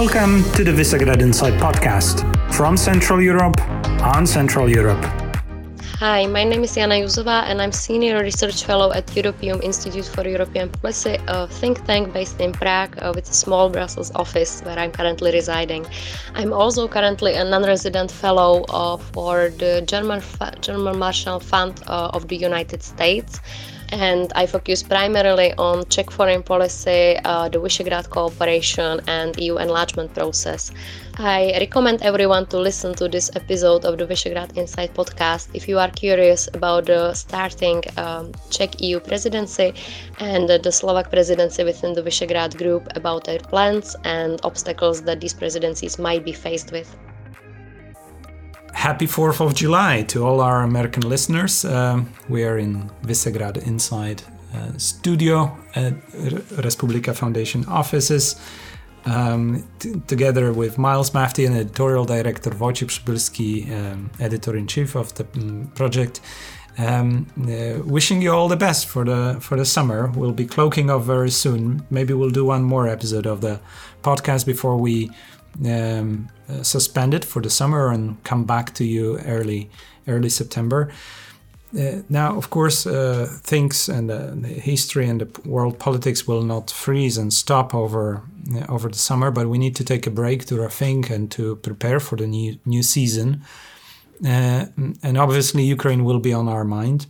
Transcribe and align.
Welcome 0.00 0.50
to 0.54 0.64
the 0.64 0.70
Visegrad 0.70 1.20
Insight 1.20 1.52
podcast 1.60 2.24
from 2.54 2.78
Central 2.78 3.20
Europe 3.20 3.60
on 4.00 4.26
Central 4.26 4.66
Europe. 4.66 5.04
Hi, 5.98 6.24
my 6.24 6.42
name 6.42 6.64
is 6.64 6.74
Jana 6.74 6.94
Juzová 6.94 7.44
and 7.44 7.60
I'm 7.60 7.70
Senior 7.70 8.22
Research 8.22 8.64
Fellow 8.64 8.94
at 8.94 9.14
Europeum 9.14 9.60
Institute 9.62 10.06
for 10.06 10.26
European 10.26 10.70
Policy, 10.70 11.18
a 11.28 11.46
think 11.46 11.84
tank 11.84 12.14
based 12.14 12.40
in 12.40 12.50
Prague 12.50 12.96
uh, 13.02 13.12
with 13.14 13.28
a 13.28 13.34
small 13.34 13.68
Brussels 13.68 14.10
office 14.14 14.62
where 14.62 14.78
I'm 14.78 14.90
currently 14.90 15.32
residing. 15.32 15.84
I'm 16.32 16.54
also 16.54 16.88
currently 16.88 17.34
a 17.34 17.44
non-resident 17.44 18.10
fellow 18.10 18.64
uh, 18.70 18.96
for 18.96 19.50
the 19.50 19.84
German, 19.86 20.22
German 20.62 20.98
Marshall 20.98 21.40
Fund 21.40 21.82
uh, 21.86 22.08
of 22.14 22.26
the 22.28 22.36
United 22.36 22.82
States 22.82 23.38
and 23.92 24.32
I 24.34 24.46
focus 24.46 24.82
primarily 24.82 25.52
on 25.58 25.84
Czech 25.88 26.10
foreign 26.10 26.42
policy, 26.42 27.16
uh, 27.24 27.48
the 27.48 27.58
Visegrad 27.58 28.08
cooperation, 28.10 29.00
and 29.06 29.38
EU 29.38 29.58
enlargement 29.58 30.14
process. 30.14 30.72
I 31.18 31.52
recommend 31.58 32.02
everyone 32.02 32.46
to 32.46 32.58
listen 32.58 32.94
to 32.94 33.08
this 33.08 33.30
episode 33.34 33.84
of 33.84 33.98
the 33.98 34.06
Visegrad 34.06 34.56
Insight 34.56 34.94
podcast 34.94 35.48
if 35.54 35.68
you 35.68 35.78
are 35.78 35.90
curious 35.90 36.48
about 36.54 36.86
the 36.86 37.14
starting 37.14 37.82
um, 37.96 38.32
Czech 38.50 38.80
EU 38.80 39.00
presidency 39.00 39.74
and 40.18 40.48
the 40.48 40.72
Slovak 40.72 41.10
presidency 41.10 41.64
within 41.64 41.94
the 41.94 42.02
Visegrad 42.02 42.56
group 42.56 42.88
about 42.96 43.24
their 43.24 43.38
plans 43.38 43.96
and 44.04 44.40
obstacles 44.44 45.02
that 45.02 45.20
these 45.20 45.34
presidencies 45.34 45.98
might 45.98 46.24
be 46.24 46.32
faced 46.32 46.72
with. 46.72 46.96
Happy 48.74 49.06
4th 49.06 49.40
of 49.40 49.54
July 49.54 50.02
to 50.08 50.24
all 50.24 50.40
our 50.40 50.62
American 50.62 51.02
listeners. 51.08 51.64
Uh, 51.64 52.02
we 52.28 52.44
are 52.44 52.58
in 52.58 52.90
Visegrad 53.02 53.66
Insight 53.66 54.24
uh, 54.54 54.76
studio 54.78 55.56
at 55.74 55.94
Res 56.64 56.76
Publica 56.76 57.12
Foundation 57.14 57.64
offices. 57.66 58.40
Um, 59.06 59.66
t- 59.78 60.00
together 60.06 60.52
with 60.52 60.76
Miles 60.78 61.10
Maftean 61.10 61.48
and 61.48 61.56
editorial 61.56 62.04
director 62.04 62.50
Wojciech 62.50 62.88
Przybylski, 62.90 63.70
um, 63.70 64.10
editor 64.20 64.56
in 64.56 64.66
chief 64.66 64.94
of 64.94 65.14
the 65.14 65.26
um, 65.36 65.70
project. 65.74 66.20
Um, 66.78 67.26
uh, 67.38 67.82
wishing 67.84 68.22
you 68.22 68.32
all 68.32 68.48
the 68.48 68.56
best 68.56 68.86
for 68.86 69.04
the 69.04 69.38
for 69.40 69.56
the 69.56 69.64
summer. 69.64 70.10
We'll 70.14 70.32
be 70.32 70.46
cloaking 70.46 70.90
off 70.90 71.04
very 71.04 71.30
soon. 71.30 71.82
Maybe 71.90 72.14
we'll 72.14 72.30
do 72.30 72.44
one 72.44 72.62
more 72.62 72.88
episode 72.88 73.26
of 73.26 73.40
the 73.40 73.60
podcast 74.02 74.46
before 74.46 74.76
we 74.76 75.10
um, 75.66 76.28
suspended 76.62 77.24
for 77.24 77.42
the 77.42 77.50
summer 77.50 77.90
and 77.90 78.22
come 78.24 78.44
back 78.44 78.74
to 78.74 78.84
you 78.84 79.18
early 79.20 79.70
early 80.06 80.28
September. 80.28 80.90
Uh, 81.78 82.02
now, 82.08 82.36
of 82.36 82.50
course, 82.50 82.84
uh, 82.84 83.28
things 83.42 83.88
and 83.88 84.10
uh, 84.10 84.32
the 84.34 84.48
history 84.48 85.08
and 85.08 85.20
the 85.20 85.48
world 85.48 85.78
politics 85.78 86.26
will 86.26 86.42
not 86.42 86.70
freeze 86.70 87.16
and 87.16 87.32
stop 87.32 87.74
over 87.74 88.22
uh, 88.56 88.64
over 88.68 88.88
the 88.88 88.98
summer, 88.98 89.30
but 89.30 89.46
we 89.46 89.58
need 89.58 89.76
to 89.76 89.84
take 89.84 90.06
a 90.06 90.10
break 90.10 90.46
to 90.46 90.56
rethink 90.56 91.10
and 91.10 91.30
to 91.30 91.56
prepare 91.56 92.00
for 92.00 92.16
the 92.16 92.26
new 92.26 92.58
new 92.64 92.82
season. 92.82 93.42
Uh, 94.24 94.66
and 95.02 95.16
obviously, 95.16 95.62
Ukraine 95.62 96.04
will 96.04 96.18
be 96.18 96.32
on 96.32 96.48
our 96.48 96.64
mind. 96.64 97.06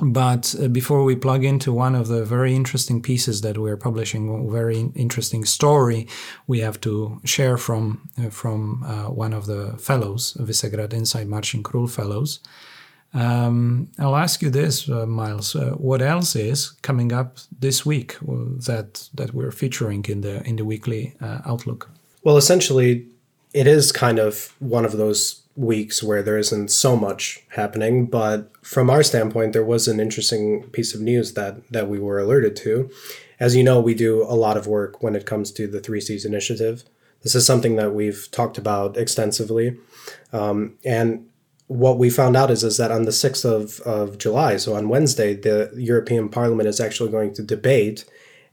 But 0.00 0.54
uh, 0.62 0.68
before 0.68 1.02
we 1.02 1.16
plug 1.16 1.44
into 1.44 1.72
one 1.72 1.94
of 1.94 2.06
the 2.06 2.24
very 2.24 2.54
interesting 2.54 3.02
pieces 3.02 3.40
that 3.40 3.58
we're 3.58 3.76
publishing, 3.76 4.28
a 4.28 4.50
very 4.50 4.90
interesting 4.94 5.44
story 5.44 6.06
we 6.46 6.60
have 6.60 6.80
to 6.82 7.20
share 7.24 7.56
from 7.56 8.08
uh, 8.16 8.30
from 8.30 8.84
uh, 8.84 9.10
one 9.10 9.32
of 9.32 9.46
the 9.46 9.76
fellows, 9.78 10.34
Visegrad 10.38 10.92
Insight 10.92 11.26
Marcin 11.26 11.62
Król 11.62 11.88
Fellows. 11.88 12.40
Um, 13.14 13.88
I'll 13.98 14.16
ask 14.16 14.42
you 14.42 14.50
this, 14.50 14.88
uh, 14.88 15.06
Miles. 15.06 15.56
Uh, 15.56 15.70
what 15.70 16.02
else 16.02 16.36
is 16.36 16.70
coming 16.82 17.12
up 17.12 17.38
this 17.58 17.84
week 17.86 18.18
that 18.20 19.08
that 19.14 19.34
we're 19.34 19.50
featuring 19.50 20.04
in 20.08 20.20
the 20.20 20.46
in 20.46 20.56
the 20.56 20.64
weekly 20.64 21.14
uh, 21.20 21.40
outlook? 21.44 21.90
Well, 22.22 22.36
essentially, 22.36 23.06
it 23.52 23.66
is 23.66 23.92
kind 23.92 24.18
of 24.18 24.54
one 24.60 24.84
of 24.84 24.92
those 24.92 25.42
weeks 25.58 26.04
where 26.04 26.22
there 26.22 26.38
isn't 26.38 26.68
so 26.68 26.96
much 26.96 27.40
happening, 27.50 28.06
but 28.06 28.50
from 28.62 28.88
our 28.88 29.02
standpoint, 29.02 29.52
there 29.52 29.64
was 29.64 29.88
an 29.88 29.98
interesting 29.98 30.62
piece 30.70 30.94
of 30.94 31.00
news 31.00 31.34
that 31.34 31.70
that 31.72 31.88
we 31.88 31.98
were 31.98 32.20
alerted 32.20 32.54
to. 32.56 32.88
As 33.40 33.56
you 33.56 33.64
know, 33.64 33.80
we 33.80 33.94
do 33.94 34.22
a 34.22 34.34
lot 34.34 34.56
of 34.56 34.66
work 34.66 35.02
when 35.02 35.16
it 35.16 35.26
comes 35.26 35.50
to 35.52 35.66
the 35.66 35.80
Three 35.80 36.00
Seas 36.00 36.24
initiative. 36.24 36.84
This 37.22 37.34
is 37.34 37.44
something 37.44 37.74
that 37.76 37.92
we've 37.92 38.28
talked 38.30 38.56
about 38.56 38.96
extensively, 38.96 39.76
um, 40.32 40.78
and 40.84 41.28
what 41.66 41.98
we 41.98 42.08
found 42.08 42.36
out 42.36 42.50
is 42.50 42.62
is 42.62 42.76
that 42.76 42.92
on 42.92 43.04
the 43.04 43.12
sixth 43.12 43.44
of 43.44 43.80
of 43.80 44.16
July, 44.16 44.58
so 44.58 44.76
on 44.76 44.88
Wednesday, 44.88 45.34
the 45.34 45.72
European 45.76 46.28
Parliament 46.28 46.68
is 46.68 46.80
actually 46.80 47.10
going 47.10 47.34
to 47.34 47.42
debate 47.42 48.04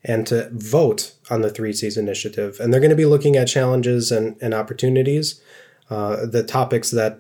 and 0.04 0.26
to 0.28 0.50
vote 0.54 1.14
on 1.30 1.42
the 1.42 1.52
Three 1.52 1.74
Seas 1.74 1.98
initiative, 1.98 2.60
and 2.60 2.74
they're 2.74 2.82
going 2.82 2.90
to 2.90 2.96
be 2.96 3.06
looking 3.06 3.36
at 3.36 3.48
challenges 3.48 4.12
and, 4.12 4.36
and 4.42 4.56
opportunities 4.56 5.40
uh, 5.90 6.26
the 6.26 6.44
topics 6.44 6.92
that 6.92 7.20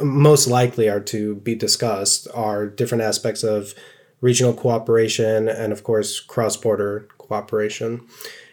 most 0.00 0.46
likely 0.46 0.88
are 0.88 1.00
to 1.00 1.36
be 1.36 1.54
discussed 1.54 2.26
are 2.34 2.66
different 2.66 3.02
aspects 3.02 3.42
of 3.42 3.74
regional 4.20 4.54
cooperation 4.54 5.48
and, 5.48 5.72
of 5.72 5.84
course, 5.84 6.20
cross 6.20 6.56
border 6.56 7.08
cooperation. 7.18 8.00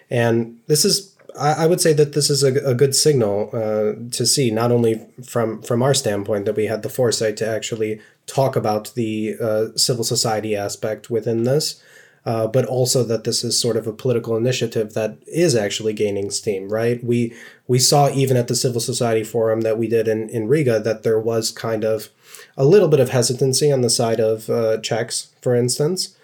And 0.09 0.59
this 0.67 0.83
is, 0.83 1.15
I, 1.39 1.65
would 1.65 1.79
say 1.79 1.93
that 1.93 2.13
this 2.13 2.29
is 2.29 2.43
a, 2.43 2.53
a 2.67 2.73
good 2.73 2.93
signal 2.93 3.49
uh, 3.53 3.93
to 4.11 4.25
see, 4.25 4.51
not 4.51 4.71
only 4.71 5.07
from, 5.25 5.61
from 5.61 5.81
our 5.81 5.93
standpoint, 5.93 6.45
that 6.45 6.57
we 6.57 6.65
had 6.65 6.83
the 6.83 6.89
foresight 6.89 7.37
to 7.37 7.47
actually 7.47 8.01
talk 8.27 8.55
about 8.55 8.93
the 8.95 9.35
uh, 9.41 9.67
civil 9.77 10.03
society 10.03 10.55
aspect 10.55 11.09
within 11.09 11.43
this, 11.43 11.81
uh, 12.25 12.47
but 12.47 12.65
also 12.65 13.03
that 13.03 13.23
this 13.23 13.43
is 13.43 13.59
sort 13.59 13.77
of 13.77 13.87
a 13.87 13.93
political 13.93 14.37
initiative 14.37 14.93
that 14.93 15.17
is 15.27 15.55
actually 15.55 15.93
gaining 15.93 16.29
steam, 16.29 16.69
right? 16.69 17.03
We 17.03 17.33
we 17.67 17.79
saw 17.79 18.09
even 18.09 18.37
at 18.37 18.47
the 18.47 18.55
civil 18.55 18.81
society 18.81 19.23
forum 19.23 19.61
that 19.61 19.77
we 19.77 19.87
did 19.87 20.07
in, 20.07 20.29
in 20.29 20.47
Riga 20.47 20.79
that 20.79 21.03
there 21.03 21.19
was 21.19 21.51
kind 21.51 21.83
of 21.83 22.09
a 22.57 22.65
little 22.65 22.87
bit 22.87 22.99
of 22.99 23.09
hesitancy 23.09 23.71
on 23.71 23.81
the 23.81 23.89
side 23.89 24.19
of 24.19 24.49
uh, 24.49 24.77
Czechs, 24.81 25.31
for 25.41 25.55
instance. 25.55 26.15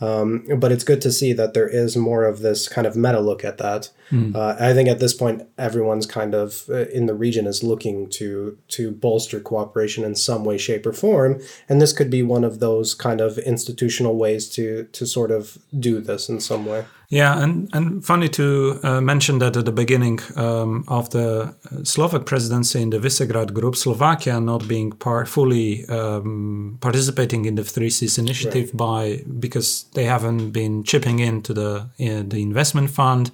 Um, 0.00 0.46
but 0.58 0.72
it's 0.72 0.84
good 0.84 1.00
to 1.02 1.12
see 1.12 1.32
that 1.32 1.54
there 1.54 1.68
is 1.68 1.96
more 1.96 2.24
of 2.24 2.40
this 2.40 2.68
kind 2.68 2.86
of 2.86 2.96
meta 2.96 3.20
look 3.20 3.44
at 3.44 3.58
that. 3.58 3.90
Mm. 4.10 4.36
Uh, 4.36 4.54
I 4.60 4.74
think 4.74 4.88
at 4.88 5.00
this 5.00 5.14
point, 5.14 5.48
everyone's 5.56 6.06
kind 6.06 6.34
of 6.34 6.64
uh, 6.68 6.86
in 6.88 7.06
the 7.06 7.14
region 7.14 7.46
is 7.46 7.62
looking 7.62 8.10
to 8.10 8.58
to 8.68 8.90
bolster 8.90 9.40
cooperation 9.40 10.04
in 10.04 10.14
some 10.14 10.44
way, 10.44 10.58
shape, 10.58 10.84
or 10.86 10.92
form, 10.92 11.40
and 11.68 11.80
this 11.80 11.94
could 11.94 12.10
be 12.10 12.22
one 12.22 12.44
of 12.44 12.60
those 12.60 12.94
kind 12.94 13.20
of 13.20 13.38
institutional 13.38 14.16
ways 14.16 14.48
to 14.50 14.84
to 14.92 15.06
sort 15.06 15.30
of 15.30 15.58
do 15.78 16.00
this 16.00 16.28
in 16.28 16.40
some 16.40 16.66
way. 16.66 16.84
Yeah, 17.08 17.40
and, 17.40 17.68
and 17.72 18.04
funny 18.04 18.28
to 18.30 18.80
uh, 18.82 19.00
mention 19.00 19.38
that 19.38 19.56
at 19.56 19.64
the 19.64 19.72
beginning 19.72 20.18
um, 20.34 20.84
of 20.88 21.10
the 21.10 21.54
Slovak 21.84 22.26
presidency 22.26 22.82
in 22.82 22.90
the 22.90 22.98
Visegrad 22.98 23.52
group, 23.52 23.76
Slovakia 23.76 24.40
not 24.40 24.66
being 24.66 24.90
part, 24.90 25.28
fully 25.28 25.86
um, 25.86 26.78
participating 26.80 27.44
in 27.44 27.54
the 27.54 27.62
Three 27.62 27.90
Seas 27.90 28.18
initiative 28.18 28.70
right. 28.70 28.76
by 28.76 29.24
because 29.38 29.84
they 29.94 30.04
haven't 30.04 30.50
been 30.50 30.82
chipping 30.82 31.20
into 31.20 31.54
the 31.54 31.88
in 31.96 32.30
the 32.30 32.42
investment 32.42 32.90
fund, 32.90 33.30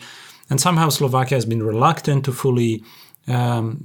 and 0.51 0.61
somehow 0.61 0.91
Slovakia 0.91 1.37
has 1.37 1.47
been 1.47 1.63
reluctant 1.63 2.25
to 2.27 2.33
fully. 2.33 2.83
Um, 3.29 3.79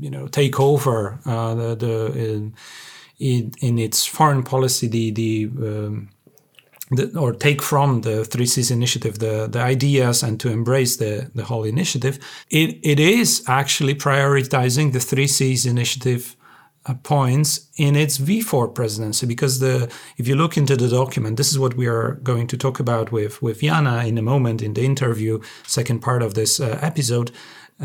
you 0.00 0.10
know, 0.10 0.26
take 0.28 0.60
over 0.60 1.18
uh, 1.24 1.54
the, 1.54 1.74
the 1.74 2.52
in, 3.18 3.52
in, 3.62 3.78
its 3.78 4.04
foreign 4.04 4.42
policy 4.42 4.86
the 4.86 5.10
the 5.10 5.50
um, 5.56 6.10
the, 6.90 7.16
or 7.18 7.32
take 7.32 7.62
from 7.62 8.00
the 8.02 8.24
3 8.24 8.46
Seas 8.46 8.70
initiative 8.70 9.18
the, 9.18 9.46
the 9.46 9.60
ideas 9.60 10.22
and 10.22 10.40
to 10.40 10.50
embrace 10.50 10.96
the, 10.96 11.30
the 11.34 11.44
whole 11.44 11.64
initiative, 11.64 12.18
it, 12.50 12.78
it 12.82 12.98
is 12.98 13.44
actually 13.46 13.94
prioritizing 13.94 14.92
the 14.92 15.00
3 15.00 15.26
Seas 15.26 15.66
initiative 15.66 16.36
uh, 16.86 16.94
points 16.94 17.68
in 17.76 17.94
its 17.94 18.18
V4 18.18 18.74
presidency 18.74 19.26
because 19.26 19.60
the 19.60 19.92
if 20.16 20.26
you 20.26 20.34
look 20.34 20.56
into 20.56 20.76
the 20.76 20.88
document, 20.88 21.36
this 21.36 21.50
is 21.50 21.58
what 21.58 21.76
we 21.76 21.86
are 21.86 22.12
going 22.22 22.46
to 22.46 22.56
talk 22.56 22.80
about 22.80 23.12
with 23.12 23.42
with 23.42 23.60
Jana 23.60 24.06
in 24.06 24.16
a 24.16 24.22
moment 24.22 24.62
in 24.62 24.72
the 24.72 24.82
interview, 24.82 25.40
second 25.66 26.00
part 26.00 26.22
of 26.22 26.32
this 26.32 26.58
uh, 26.58 26.78
episode. 26.80 27.32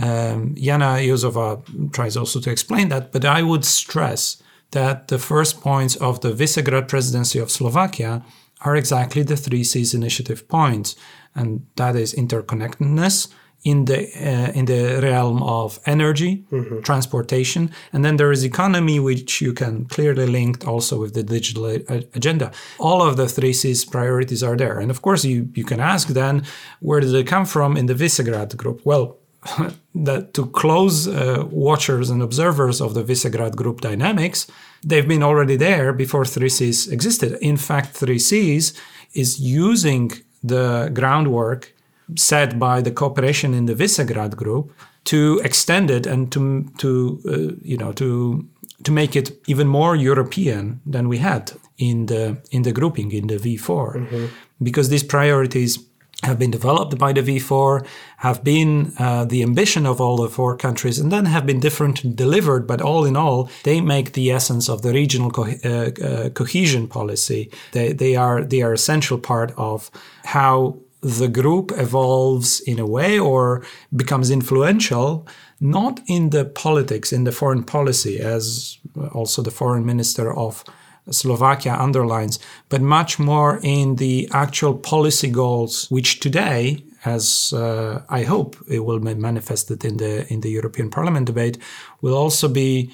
Um, 0.01 0.56
Jana 0.56 1.00
Juzová 1.00 1.62
tries 1.91 2.15
also 2.18 2.39
to 2.39 2.50
explain 2.50 2.88
that, 2.89 3.12
but 3.12 3.25
I 3.25 3.41
would 3.41 3.65
stress 3.65 4.41
that 4.71 5.07
the 5.07 5.19
first 5.19 5.62
points 5.62 5.95
of 5.97 6.21
the 6.21 6.31
Visegrad 6.31 6.88
presidency 6.88 7.39
of 7.39 7.51
Slovakia 7.51 8.24
are 8.65 8.75
exactly 8.75 9.23
the 9.23 9.38
three 9.38 9.63
Seas 9.63 9.94
initiative 9.94 10.47
points, 10.47 10.95
and 11.33 11.65
that 11.75 11.95
is 11.95 12.13
interconnectedness 12.13 13.27
in 13.63 13.85
the 13.85 14.00
uh, 14.15 14.51
in 14.53 14.65
the 14.65 15.00
realm 15.01 15.41
of 15.44 15.79
energy, 15.85 16.45
mm-hmm. 16.51 16.81
transportation, 16.81 17.71
and 17.91 18.06
then 18.06 18.17
there 18.17 18.31
is 18.31 18.44
economy, 18.44 19.00
which 19.00 19.41
you 19.41 19.53
can 19.53 19.85
clearly 19.85 20.27
link 20.27 20.67
also 20.67 21.00
with 21.00 21.13
the 21.13 21.23
digital 21.23 21.65
a- 21.65 22.07
agenda. 22.13 22.51
All 22.79 23.01
of 23.01 23.17
the 23.17 23.27
three 23.27 23.53
Seas 23.53 23.83
priorities 23.83 24.44
are 24.44 24.56
there, 24.56 24.79
and 24.79 24.91
of 24.91 25.01
course 25.01 25.25
you 25.25 25.50
you 25.56 25.65
can 25.65 25.79
ask 25.79 26.07
then 26.09 26.44
where 26.79 27.01
did 27.01 27.11
they 27.11 27.23
come 27.23 27.45
from 27.45 27.75
in 27.75 27.88
the 27.88 27.95
Visegrad 27.95 28.56
group? 28.56 28.81
Well. 28.85 29.18
that 29.95 30.33
to 30.33 30.47
close 30.47 31.07
uh, 31.07 31.45
watchers 31.50 32.09
and 32.09 32.21
observers 32.21 32.81
of 32.81 32.94
the 32.94 33.03
Visegrad 33.03 33.56
group 33.56 33.81
dynamics, 33.81 34.47
they've 34.83 35.07
been 35.07 35.24
already 35.24 35.56
there 35.56 35.94
before 35.94 36.25
3 36.25 36.50
Seas 36.50 36.88
existed. 36.88 37.38
In 37.42 37.57
fact, 37.57 37.95
3 37.95 38.19
Seas 38.19 38.74
is 39.13 39.39
using 39.39 40.12
the 40.44 40.92
groundwork 40.94 41.74
set 42.15 42.59
by 42.59 42.81
the 42.81 42.92
cooperation 42.92 43.53
in 43.53 43.65
the 43.65 43.74
Visegrad 43.74 44.36
group 44.36 44.71
to 45.06 45.39
extend 45.44 45.89
it 45.89 46.06
and 46.06 46.31
to 46.31 46.65
to 46.77 47.19
uh, 47.27 47.56
you 47.62 47.77
know 47.77 47.92
to 47.94 48.45
to 48.83 48.92
make 48.92 49.15
it 49.15 49.31
even 49.47 49.68
more 49.68 49.95
European 49.95 50.81
than 50.86 51.07
we 51.07 51.18
had 51.18 51.51
in 51.77 52.06
the 52.07 52.38
in 52.51 52.63
the 52.63 52.71
grouping 52.71 53.12
in 53.12 53.27
the 53.27 53.38
V4 53.38 53.95
mm-hmm. 53.95 54.25
because 54.62 54.89
these 54.89 55.03
priorities 55.03 55.80
have 56.25 56.38
been 56.38 56.51
developed 56.51 56.98
by 56.98 57.13
the 57.13 57.22
V4, 57.22 57.86
have 58.18 58.44
been 58.44 58.94
uh, 59.00 59.25
the 59.25 59.42
ambition 59.44 59.86
of 59.86 60.01
all 60.01 60.18
the 60.18 60.30
four 60.30 60.57
countries, 60.57 61.00
and 61.00 61.12
then 61.12 61.25
have 61.25 61.45
been 61.45 61.60
differently 61.60 62.12
delivered. 62.13 62.68
But 62.68 62.81
all 62.81 63.06
in 63.06 63.16
all, 63.16 63.50
they 63.63 63.81
make 63.81 64.13
the 64.13 64.31
essence 64.31 64.69
of 64.69 64.81
the 64.81 64.92
regional 64.92 65.31
co- 65.31 65.56
uh, 65.63 65.92
uh, 66.04 66.30
cohesion 66.30 66.88
policy. 66.88 67.51
They, 67.72 67.94
they 67.94 68.16
are 68.16 68.44
they 68.44 68.62
are 68.62 68.74
essential 68.74 69.18
part 69.18 69.54
of 69.57 69.89
how 70.25 70.77
the 71.01 71.27
group 71.27 71.72
evolves 71.75 72.62
in 72.62 72.80
a 72.80 72.86
way 72.86 73.19
or 73.19 73.63
becomes 73.95 74.31
influential, 74.31 75.28
not 75.60 76.00
in 76.07 76.31
the 76.31 76.45
politics, 76.45 77.13
in 77.13 77.25
the 77.25 77.31
foreign 77.31 77.63
policy, 77.63 78.19
as 78.19 78.80
also 79.12 79.44
the 79.44 79.51
foreign 79.51 79.86
minister 79.86 80.36
of 80.36 80.63
Slovakia 81.12 81.74
underlines, 81.74 82.40
but 82.69 82.81
much 82.81 83.19
more 83.19 83.60
in 83.62 83.96
the 83.98 84.28
actual 84.31 84.74
policy 84.74 85.30
goals, 85.30 85.88
which 85.92 86.19
today, 86.19 86.84
as 87.06 87.54
uh, 87.54 88.02
I 88.10 88.24
hope 88.24 88.56
it 88.68 88.80
will 88.80 89.00
be 89.00 89.13
manifested 89.13 89.86
in 89.86 89.98
the 89.98 90.25
in 90.34 90.42
the 90.42 90.50
European 90.50 90.90
Parliament 90.90 91.28
debate, 91.28 91.57
will 92.02 92.16
also 92.16 92.48
be 92.48 92.92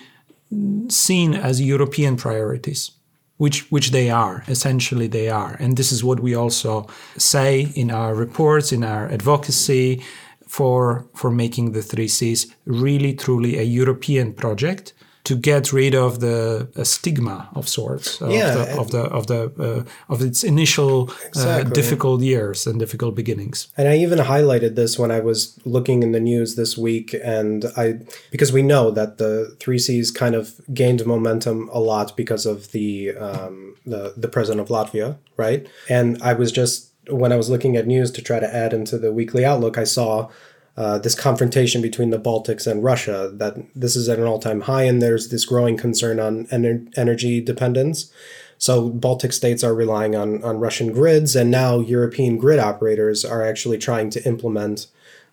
seen 0.90 1.34
as 1.34 1.62
European 1.62 2.18
priorities. 2.18 2.92
Which, 3.38 3.72
which 3.72 3.90
they 3.90 4.12
are 4.12 4.44
essentially 4.48 5.08
they 5.08 5.28
are 5.28 5.58
and 5.60 5.75
this 5.75 5.92
is 5.92 6.04
what 6.04 6.19
we 6.19 6.36
also 6.36 6.86
say 7.18 7.72
in 7.74 7.90
our 7.90 8.13
reports 8.13 8.72
in 8.72 8.84
our 8.84 9.10
advocacy 9.10 10.04
for 10.48 11.08
for 11.16 11.31
making 11.31 11.72
the 11.72 11.81
three 11.81 12.08
Seas 12.08 12.54
really 12.66 13.16
truly 13.16 13.58
a 13.58 13.63
European 13.63 14.34
project 14.34 14.94
to 15.31 15.38
get 15.38 15.72
rid 15.72 15.95
of 15.95 16.19
the 16.19 16.68
stigma 16.83 17.50
of 17.56 17.69
sorts 17.69 18.19
yeah, 18.19 18.54
of 18.54 18.57
the 18.57 18.80
of 18.81 18.92
the 18.92 19.04
of, 19.19 19.28
the, 19.28 19.42
uh, 19.68 20.13
of 20.13 20.22
its 20.22 20.44
initial 20.44 21.10
uh, 21.10 21.13
exactly. 21.28 21.72
difficult 21.72 22.22
years 22.22 22.68
and 22.68 22.80
difficult 22.80 23.16
beginnings. 23.16 23.69
And 23.78 23.88
I 23.88 23.95
even 23.95 24.19
highlighted 24.19 24.75
this 24.75 25.00
when 25.00 25.10
I 25.10 25.22
was 25.22 25.57
looking 25.63 26.04
in 26.04 26.12
the 26.12 26.19
news 26.19 26.56
this 26.56 26.78
week, 26.78 27.16
and 27.24 27.66
I 27.78 27.86
because 28.30 28.51
we 28.51 28.62
know 28.62 28.92
that 28.92 29.19
the 29.19 29.56
three 29.62 29.80
Seas 29.80 30.12
kind 30.12 30.36
of 30.36 30.60
gained 30.74 31.06
momentum 31.06 31.69
a 31.72 31.80
lot 31.80 32.18
because 32.18 32.45
of 32.45 32.74
the 32.74 33.16
um, 33.16 33.75
the 33.86 34.13
the 34.18 34.27
president 34.27 34.60
of 34.60 34.68
Latvia, 34.68 35.18
right? 35.38 35.66
And 35.88 36.22
I 36.22 36.34
was 36.34 36.51
just 36.51 36.92
when 37.10 37.31
I 37.31 37.38
was 37.38 37.50
looking 37.50 37.77
at 37.77 37.88
news 37.88 38.12
to 38.12 38.22
try 38.22 38.39
to 38.42 38.56
add 38.63 38.74
into 38.74 38.98
the 38.98 39.13
weekly 39.13 39.45
outlook, 39.45 39.77
I 39.77 39.86
saw 39.86 40.30
uh, 40.77 40.97
this 40.97 41.15
confrontation 41.15 41.81
between 41.81 42.12
the 42.12 42.19
Baltics 42.19 42.65
and 42.65 42.83
Russia, 42.83 43.31
that 43.35 43.57
this 43.75 43.95
is 43.95 44.07
at 44.07 44.19
an 44.19 44.25
all 44.25 44.39
time 44.39 44.62
high, 44.62 44.83
and 44.83 45.01
there's 45.01 45.29
this 45.29 45.45
growing 45.45 45.77
concern 45.77 46.19
on 46.19 46.45
ener- 46.47 46.88
energy 46.97 47.41
dependence. 47.41 48.12
So, 48.57 48.89
Baltic 48.89 49.33
states 49.33 49.63
are 49.63 49.73
relying 49.73 50.15
on, 50.15 50.44
on 50.44 50.59
Russian 50.59 50.94
grids, 50.94 51.35
and 51.35 51.50
now 51.50 51.79
European 51.79 52.38
grid 52.38 52.59
operators 52.59 53.25
are 53.25 53.44
actually 53.44 53.79
trying 53.79 54.09
to 54.12 54.25
implement 54.25 54.88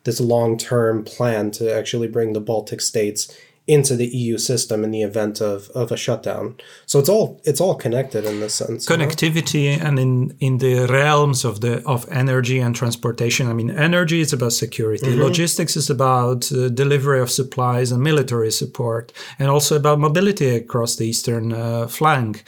this 0.05 0.21
long 0.21 0.57
term 0.57 1.05
plan 1.05 1.51
to 1.53 1.73
actually 1.73 2.09
bring 2.09 2.33
the 2.33 2.41
Baltic 2.41 2.81
states 2.81 3.37
into 3.69 3.95
the 3.95 4.07
EU 4.07 4.39
system 4.39 4.83
in 4.83 4.91
the 4.91 5.03
event 5.03 5.43
of, 5.43 5.69
of 5.75 5.93
a 5.93 5.97
shutdown. 5.97 6.57
So 6.87 6.99
it's 6.99 7.11
all 7.11 7.41
it's 7.45 7.61
all 7.61 7.75
connected 7.75 8.25
in 8.25 8.41
this 8.41 8.55
sense. 8.55 8.87
Connectivity 8.87 9.65
you 9.65 9.77
know? 9.77 9.87
and 9.87 9.99
in 9.99 10.37
in 10.41 10.59
the 10.59 10.87
realms 10.87 11.45
of 11.45 11.61
the 11.61 11.83
of 11.87 12.09
energy 12.11 12.59
and 12.59 12.75
transportation. 12.75 13.47
I 13.49 13.53
mean, 13.53 13.71
energy 13.71 14.21
is 14.21 14.33
about 14.33 14.55
security. 14.55 15.07
Mm-hmm. 15.07 15.21
Logistics 15.21 15.77
is 15.77 15.91
about 15.91 16.51
uh, 16.51 16.71
delivery 16.71 17.21
of 17.21 17.31
supplies 17.31 17.93
and 17.93 18.03
military 18.03 18.51
support, 18.51 19.13
and 19.39 19.49
also 19.51 19.77
about 19.77 19.99
mobility 19.99 20.49
across 20.57 20.97
the 20.97 21.07
eastern 21.07 21.53
uh, 21.53 21.87
flank. 21.87 22.45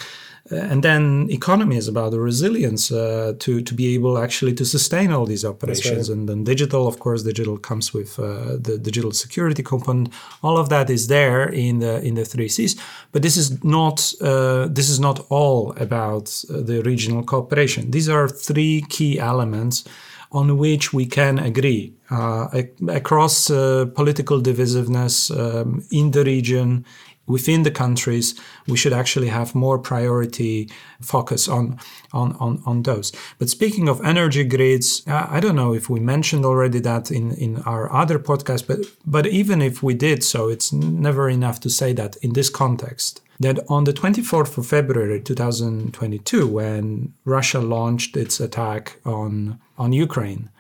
Uh, 0.53 0.57
and 0.57 0.83
then 0.83 1.29
economy 1.31 1.77
is 1.77 1.89
about 1.89 2.11
the 2.11 2.21
resilience 2.21 2.91
uh, 2.91 3.33
to 3.39 3.63
to 3.63 3.75
be 3.75 3.95
able 3.95 4.19
actually 4.19 4.53
to 4.53 4.65
sustain 4.65 5.13
all 5.13 5.27
these 5.27 5.45
operations 5.45 6.09
right. 6.09 6.19
and 6.19 6.29
then 6.29 6.45
digital 6.45 6.89
of 6.89 6.99
course 6.99 7.23
digital 7.23 7.57
comes 7.57 7.95
with 7.95 8.19
uh, 8.19 8.57
the 8.59 8.79
digital 8.79 9.13
security 9.13 9.63
component. 9.63 10.13
All 10.43 10.59
of 10.59 10.69
that 10.69 10.91
is 10.91 11.07
there 11.07 11.49
in 11.49 11.79
the 11.79 12.03
in 12.03 12.15
the 12.15 12.25
three 12.25 12.49
Seas. 12.49 12.75
But 13.13 13.23
this 13.23 13.37
is 13.37 13.63
not 13.63 14.13
uh, 14.21 14.67
this 14.69 14.89
is 14.89 14.99
not 14.99 15.25
all 15.29 15.73
about 15.77 16.45
uh, 16.51 16.61
the 16.61 16.83
regional 16.83 17.23
cooperation. 17.23 17.91
These 17.91 18.09
are 18.09 18.29
three 18.29 18.85
key 18.89 19.19
elements 19.19 19.85
on 20.33 20.59
which 20.59 20.93
we 20.93 21.07
can 21.07 21.41
agree 21.41 21.93
uh, 22.11 22.47
across 22.89 23.49
political 23.49 24.41
divisiveness 24.41 25.31
um, 25.37 25.85
in 25.91 26.13
the 26.13 26.23
region 26.23 26.85
within 27.27 27.63
the 27.63 27.71
countries, 27.71 28.35
we 28.67 28.77
should 28.77 28.93
actually 28.93 29.29
have 29.29 29.55
more 29.55 29.79
priority 29.79 30.69
focus 31.01 31.49
on, 31.49 31.79
on, 32.13 32.37
on, 32.41 32.63
on 32.67 32.83
those. 32.83 33.13
But 33.39 33.49
speaking 33.49 33.89
of 33.89 34.05
energy 34.05 34.45
grids, 34.45 35.03
I 35.07 35.41
don't 35.41 35.57
know 35.57 35.73
if 35.75 35.89
we 35.89 36.01
mentioned 36.01 36.45
already 36.45 36.81
that 36.81 37.11
in, 37.11 37.33
in 37.33 37.63
our 37.63 37.93
other 37.93 38.19
podcast, 38.19 38.67
but, 38.67 38.81
but 39.07 39.27
even 39.27 39.63
if 39.63 39.83
we 39.83 39.95
did 39.95 40.25
so, 40.25 40.49
it's 40.49 40.73
never 40.73 41.29
enough 41.29 41.61
to 41.61 41.71
say 41.71 41.93
that 41.95 42.17
in 42.17 42.33
this 42.33 42.51
context 42.51 43.21
that 43.41 43.59
on 43.71 43.85
the 43.85 43.93
24th 43.93 44.59
of 44.59 44.67
February 44.67 45.19
2022, 45.19 46.47
when 46.47 47.15
Russia 47.25 47.59
launched 47.59 48.15
its 48.15 48.39
attack 48.39 49.01
on, 49.07 49.59
on 49.79 49.95
Ukraine, 49.95 50.51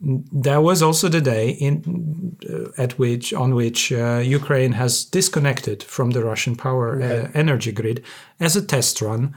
there 0.00 0.60
was 0.60 0.82
also 0.82 1.08
the 1.08 1.20
day 1.20 1.50
in, 1.50 2.36
uh, 2.48 2.82
at 2.82 2.98
which 2.98 3.32
on 3.32 3.54
which 3.54 3.92
uh, 3.92 4.18
Ukraine 4.18 4.72
has 4.72 5.04
disconnected 5.04 5.82
from 5.82 6.10
the 6.10 6.24
Russian 6.24 6.56
power 6.56 7.00
uh, 7.00 7.30
energy 7.34 7.72
grid 7.72 8.04
as 8.40 8.56
a 8.56 8.64
test 8.64 9.00
run, 9.00 9.36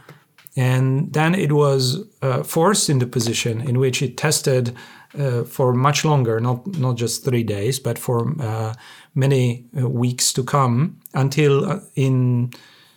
and 0.55 1.13
then 1.13 1.35
it 1.35 1.51
was 1.51 2.03
uh, 2.21 2.43
forced 2.43 2.89
into 2.89 3.05
position 3.05 3.61
in 3.61 3.79
which 3.79 4.01
it 4.01 4.17
tested 4.17 4.75
uh, 5.17 5.43
for 5.43 5.73
much 5.73 6.03
longer, 6.03 6.39
not 6.39 6.65
not 6.77 6.97
just 6.97 7.23
three 7.23 7.43
days, 7.43 7.79
but 7.79 7.99
for 7.99 8.33
uh, 8.41 8.73
many 9.13 9.65
weeks 9.73 10.33
to 10.33 10.43
come 10.43 10.99
until 11.13 11.81
in 11.95 12.51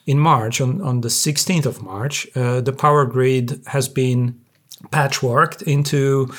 in 0.07 0.19
March 0.19 0.61
on 0.61 0.81
on 0.81 1.03
the 1.03 1.09
16th 1.09 1.67
of 1.67 1.83
March, 1.83 2.27
the 2.35 2.75
power 2.77 3.05
grid 3.05 3.61
has 3.67 3.89
been 3.89 4.41
patchworked 4.89 5.63
into 5.63 6.33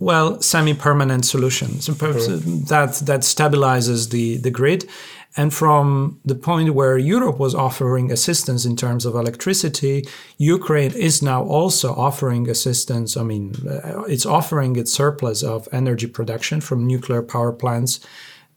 well, 0.00 0.40
semi-permanent 0.40 1.24
solutions 1.24 1.88
mm-hmm. 1.88 2.64
that 2.64 2.94
that 3.06 3.20
stabilizes 3.20 4.10
the 4.10 4.36
the 4.38 4.50
grid. 4.50 4.88
And 5.36 5.54
from 5.54 6.18
the 6.24 6.34
point 6.34 6.74
where 6.74 6.98
Europe 6.98 7.38
was 7.38 7.54
offering 7.54 8.10
assistance 8.10 8.64
in 8.64 8.74
terms 8.76 9.04
of 9.04 9.14
electricity, 9.14 10.04
Ukraine 10.38 10.92
is 10.92 11.22
now 11.22 11.44
also 11.44 11.94
offering 11.94 12.50
assistance. 12.50 13.16
I 13.16 13.22
mean, 13.22 13.54
uh, 13.68 14.02
it's 14.08 14.26
offering 14.26 14.76
its 14.76 14.92
surplus 14.92 15.42
of 15.44 15.68
energy 15.70 16.08
production 16.08 16.60
from 16.60 16.86
nuclear 16.86 17.22
power 17.22 17.52
plants 17.52 18.00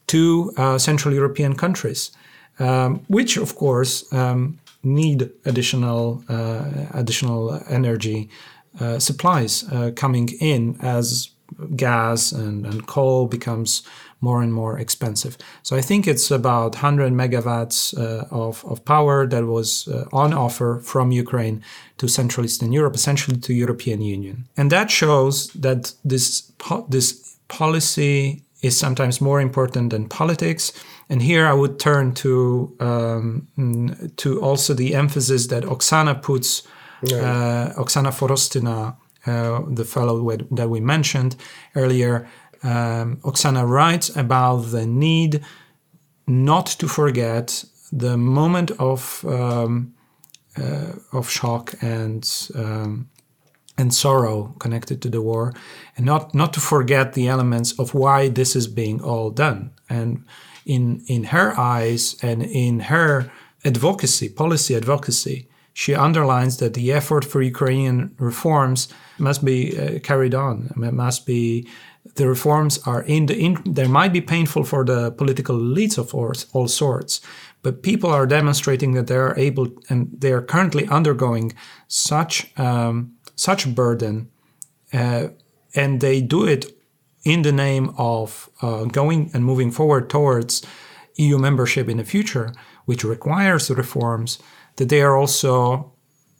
to 0.08 0.52
uh, 0.58 0.78
Central 0.78 1.14
European 1.14 1.56
countries, 1.56 2.12
um, 2.58 3.02
which, 3.08 3.38
of 3.38 3.56
course, 3.56 4.12
um, 4.12 4.58
need 4.84 5.30
additional 5.46 6.24
uh, 6.30 6.64
additional 6.94 7.62
energy 7.70 8.30
uh, 8.80 9.00
supplies 9.00 9.64
uh, 9.72 9.92
coming 9.96 10.30
in 10.40 10.78
as 10.82 11.30
gas 11.76 12.32
and, 12.32 12.66
and 12.66 12.88
coal 12.88 13.28
becomes 13.28 13.84
more 14.22 14.42
and 14.42 14.54
more 14.54 14.78
expensive. 14.78 15.36
So 15.64 15.76
I 15.76 15.82
think 15.82 16.08
it's 16.08 16.30
about 16.32 16.76
100 16.76 17.12
megawatts 17.12 17.98
uh, 17.98 18.26
of, 18.30 18.64
of 18.66 18.86
power 18.86 19.28
that 19.28 19.46
was 19.46 19.88
uh, 19.88 20.06
on 20.14 20.34
offer 20.34 20.80
from 20.84 21.12
Ukraine 21.12 21.64
to 21.98 22.08
Central 22.08 22.46
Eastern 22.46 22.72
Europe, 22.72 22.96
essentially 22.96 23.38
to 23.38 23.54
European 23.54 24.02
Union. 24.02 24.48
And 24.56 24.72
that 24.72 24.92
shows 24.92 25.48
that 25.54 25.94
this, 26.06 26.42
po- 26.60 26.86
this 26.88 27.36
policy 27.48 28.44
is 28.62 28.78
sometimes 28.78 29.20
more 29.20 29.42
important 29.42 29.90
than 29.90 30.08
politics. 30.08 30.72
And 31.10 31.22
here 31.22 31.48
I 31.48 31.54
would 31.54 31.80
turn 31.80 32.14
to 32.16 32.76
um, 32.80 33.48
to 34.18 34.42
also 34.42 34.74
the 34.74 34.96
emphasis 34.96 35.48
that 35.48 35.64
Oksana 35.64 36.22
puts, 36.22 36.64
yeah. 37.04 37.18
uh, 37.18 37.82
Oksana 37.82 38.12
Forostyna 38.12 38.96
uh, 39.26 39.62
the 39.68 39.86
fellow 39.86 40.36
that 40.50 40.70
we 40.70 40.80
mentioned 40.80 41.36
earlier, 41.76 42.28
um, 42.64 43.18
Oksana 43.18 43.68
writes 43.68 44.16
about 44.16 44.72
the 44.72 44.86
need 44.86 45.44
not 46.28 46.66
to 46.66 46.88
forget 46.88 47.64
the 47.92 48.18
moment 48.18 48.72
of 48.80 49.24
um, 49.28 49.94
uh, 50.58 50.94
of 51.12 51.30
shock 51.30 51.76
and 51.82 52.50
um, 52.56 53.10
and 53.78 53.94
sorrow 53.94 54.56
connected 54.60 55.02
to 55.04 55.10
the 55.10 55.22
war, 55.22 55.54
and 55.96 56.06
not 56.06 56.34
not 56.34 56.54
to 56.54 56.60
forget 56.60 57.14
the 57.14 57.28
elements 57.28 57.78
of 57.80 57.94
why 57.94 58.28
this 58.28 58.56
is 58.56 58.68
being 58.68 59.02
all 59.02 59.30
done. 59.30 59.72
And 59.88 60.26
in 60.66 61.04
in 61.08 61.26
her 61.26 61.60
eyes 61.60 62.16
and 62.24 62.42
in 62.42 62.80
her 62.82 63.32
advocacy, 63.64 64.30
policy 64.30 64.76
advocacy, 64.76 65.48
she 65.74 65.96
underlines 65.96 66.58
that 66.58 66.74
the 66.74 66.92
effort 66.92 67.24
for 67.24 67.42
Ukrainian 67.42 68.16
reforms 68.20 68.88
must 69.18 69.44
be 69.46 69.78
uh, 69.78 70.00
carried 70.00 70.36
on. 70.36 70.72
It 70.76 70.94
must 70.94 71.26
be 71.26 71.68
the 72.16 72.28
reforms 72.28 72.80
are 72.86 73.04
in 73.04 73.28
the 73.28 73.38
in, 73.38 73.62
they 73.66 73.88
might 73.88 74.12
be 74.12 74.22
painful 74.22 74.64
for 74.64 74.84
the 74.84 75.12
political 75.12 75.58
elites 75.58 75.98
of 75.98 76.14
all, 76.16 76.34
all 76.54 76.68
sorts, 76.68 77.22
but 77.62 77.84
people 77.84 78.10
are 78.10 78.26
demonstrating 78.26 78.94
that 78.94 79.08
they 79.08 79.16
are 79.16 79.38
able 79.38 79.68
and 79.90 80.10
they 80.18 80.32
are 80.32 80.42
currently 80.42 80.88
undergoing 80.88 81.54
such 81.88 82.52
um, 82.60 83.14
such 83.36 83.74
burden, 83.74 84.30
uh, 84.94 85.28
and 85.76 86.02
they 86.02 86.22
do 86.22 86.46
it 86.46 86.78
in 87.24 87.44
the 87.44 87.52
name 87.52 87.94
of 87.98 88.50
uh, 88.62 88.86
going 88.86 89.30
and 89.34 89.46
moving 89.46 89.72
forward 89.72 90.10
towards 90.10 90.66
EU 91.18 91.38
membership 91.38 91.88
in 91.88 91.98
the 91.98 92.04
future, 92.04 92.52
which 92.86 93.04
requires 93.04 93.70
reforms. 93.70 94.40
That 94.78 94.90
they 94.90 95.02
are 95.02 95.16
also 95.16 95.92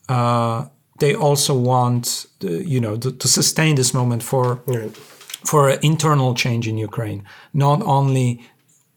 uh, 0.10 0.66
they 1.00 1.16
also 1.16 1.54
want 1.58 2.28
you 2.40 2.80
know 2.80 2.98
to, 2.98 3.12
to, 3.12 3.28
sustain 3.28 3.76
this 3.76 3.94
moment 3.94 4.24
for 4.24 4.62
right. 4.66 4.96
for 5.46 5.70
internal 5.82 6.34
change 6.34 6.68
in 6.68 6.78
Ukraine, 6.78 7.24
not 7.54 7.82
only 7.82 8.42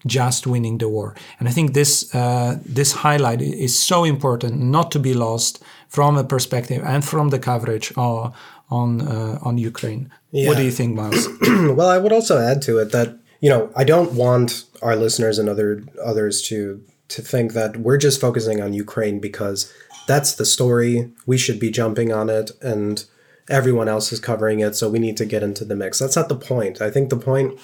just 0.07 0.47
winning 0.47 0.79
the 0.79 0.89
war. 0.89 1.15
And 1.39 1.49
I 1.49 1.53
think 1.53 1.73
this 1.73 2.15
uh, 2.15 2.59
this 2.65 2.93
highlight 2.93 3.41
is 3.41 3.79
so 3.79 4.05
important 4.05 4.61
not 4.61 4.91
to 4.93 4.99
be 4.99 5.15
lost 5.15 5.63
from 5.89 6.17
a 6.17 6.25
perspective 6.25 6.83
and 6.85 7.05
from 7.05 7.31
the 7.31 7.39
coverage 7.39 7.93
uh, 7.97 8.31
on 8.71 9.01
uh, 9.01 9.39
on 9.43 9.59
Ukraine. 9.59 10.11
Yeah. 10.31 10.49
What 10.49 10.57
do 10.57 10.65
you 10.65 10.71
think, 10.71 10.95
Miles? 10.95 11.29
well, 11.79 11.89
I 11.89 11.99
would 11.99 12.13
also 12.13 12.39
add 12.39 12.63
to 12.63 12.79
it 12.79 12.93
that 12.93 13.09
you 13.41 13.51
know 13.51 13.71
I 13.77 13.85
don't 13.85 14.13
want 14.13 14.65
our 14.83 14.97
listeners 14.97 15.39
and 15.39 15.49
other 15.49 15.83
others 16.11 16.43
to 16.49 16.83
to 17.09 17.23
think 17.23 17.53
that 17.53 17.77
we're 17.77 17.99
just 17.99 18.21
focusing 18.21 18.61
on 18.61 18.73
Ukraine 18.73 19.21
because 19.21 19.73
that's 20.07 20.35
the 20.35 20.45
story. 20.45 21.11
We 21.27 21.39
should 21.39 21.61
be 21.61 21.71
jumping 21.71 22.13
on 22.13 22.29
it 22.29 22.51
and 22.63 23.05
everyone 23.49 23.89
else 23.89 24.13
is 24.13 24.21
covering 24.21 24.61
it, 24.61 24.75
so 24.75 24.89
we 24.89 24.99
need 24.99 25.17
to 25.19 25.27
get 25.27 25.43
into 25.43 25.65
the 25.65 25.77
mix. 25.77 25.99
That's 25.99 26.17
not 26.17 26.29
the 26.29 26.37
point. 26.37 26.81
I 26.81 26.91
think 26.91 27.11
the 27.11 27.17
point 27.17 27.59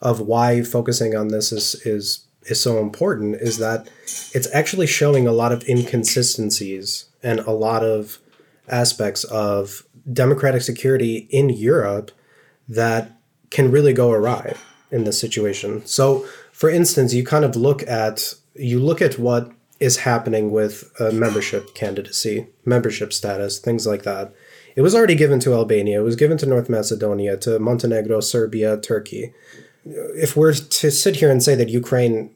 of 0.00 0.20
why 0.20 0.62
focusing 0.62 1.16
on 1.16 1.28
this 1.28 1.52
is 1.52 1.74
is 1.86 2.26
is 2.44 2.60
so 2.60 2.80
important 2.80 3.36
is 3.36 3.58
that 3.58 3.88
it's 4.32 4.52
actually 4.52 4.86
showing 4.86 5.28
a 5.28 5.32
lot 5.32 5.52
of 5.52 5.66
inconsistencies 5.68 7.06
and 7.22 7.38
a 7.40 7.52
lot 7.52 7.84
of 7.84 8.18
aspects 8.68 9.22
of 9.24 9.84
democratic 10.12 10.62
security 10.62 11.28
in 11.30 11.50
Europe 11.50 12.10
that 12.68 13.12
can 13.50 13.70
really 13.70 13.92
go 13.92 14.10
awry 14.10 14.54
in 14.90 15.04
this 15.04 15.20
situation. 15.20 15.86
So, 15.86 16.26
for 16.52 16.68
instance, 16.68 17.14
you 17.14 17.24
kind 17.24 17.44
of 17.44 17.54
look 17.54 17.86
at 17.88 18.34
you 18.54 18.78
look 18.78 19.00
at 19.02 19.18
what 19.18 19.52
is 19.80 19.98
happening 19.98 20.50
with 20.50 20.92
membership 21.12 21.74
candidacy, 21.74 22.46
membership 22.64 23.12
status, 23.12 23.58
things 23.58 23.86
like 23.86 24.02
that. 24.04 24.32
It 24.76 24.82
was 24.82 24.94
already 24.94 25.16
given 25.16 25.40
to 25.40 25.54
Albania. 25.54 26.00
It 26.00 26.04
was 26.04 26.16
given 26.16 26.38
to 26.38 26.46
North 26.46 26.68
Macedonia, 26.68 27.36
to 27.38 27.58
Montenegro, 27.58 28.20
Serbia, 28.20 28.78
Turkey 28.80 29.34
if 29.84 30.36
we're 30.36 30.52
to 30.52 30.90
sit 30.90 31.16
here 31.16 31.30
and 31.30 31.42
say 31.42 31.54
that 31.54 31.68
Ukraine, 31.68 32.34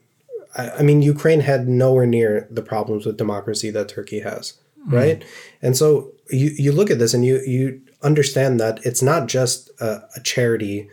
I, 0.56 0.70
I 0.70 0.82
mean, 0.82 1.02
Ukraine 1.02 1.40
had 1.40 1.68
nowhere 1.68 2.06
near 2.06 2.46
the 2.50 2.62
problems 2.62 3.06
with 3.06 3.16
democracy 3.16 3.70
that 3.70 3.88
Turkey 3.88 4.20
has, 4.20 4.54
mm. 4.86 4.92
right? 4.92 5.24
And 5.62 5.76
so 5.76 6.12
you 6.30 6.50
you 6.56 6.72
look 6.72 6.90
at 6.90 6.98
this 6.98 7.14
and 7.14 7.24
you 7.24 7.40
you 7.46 7.80
understand 8.02 8.58
that 8.60 8.84
it's 8.84 9.02
not 9.02 9.28
just 9.28 9.70
a, 9.80 10.02
a 10.16 10.20
charity 10.22 10.88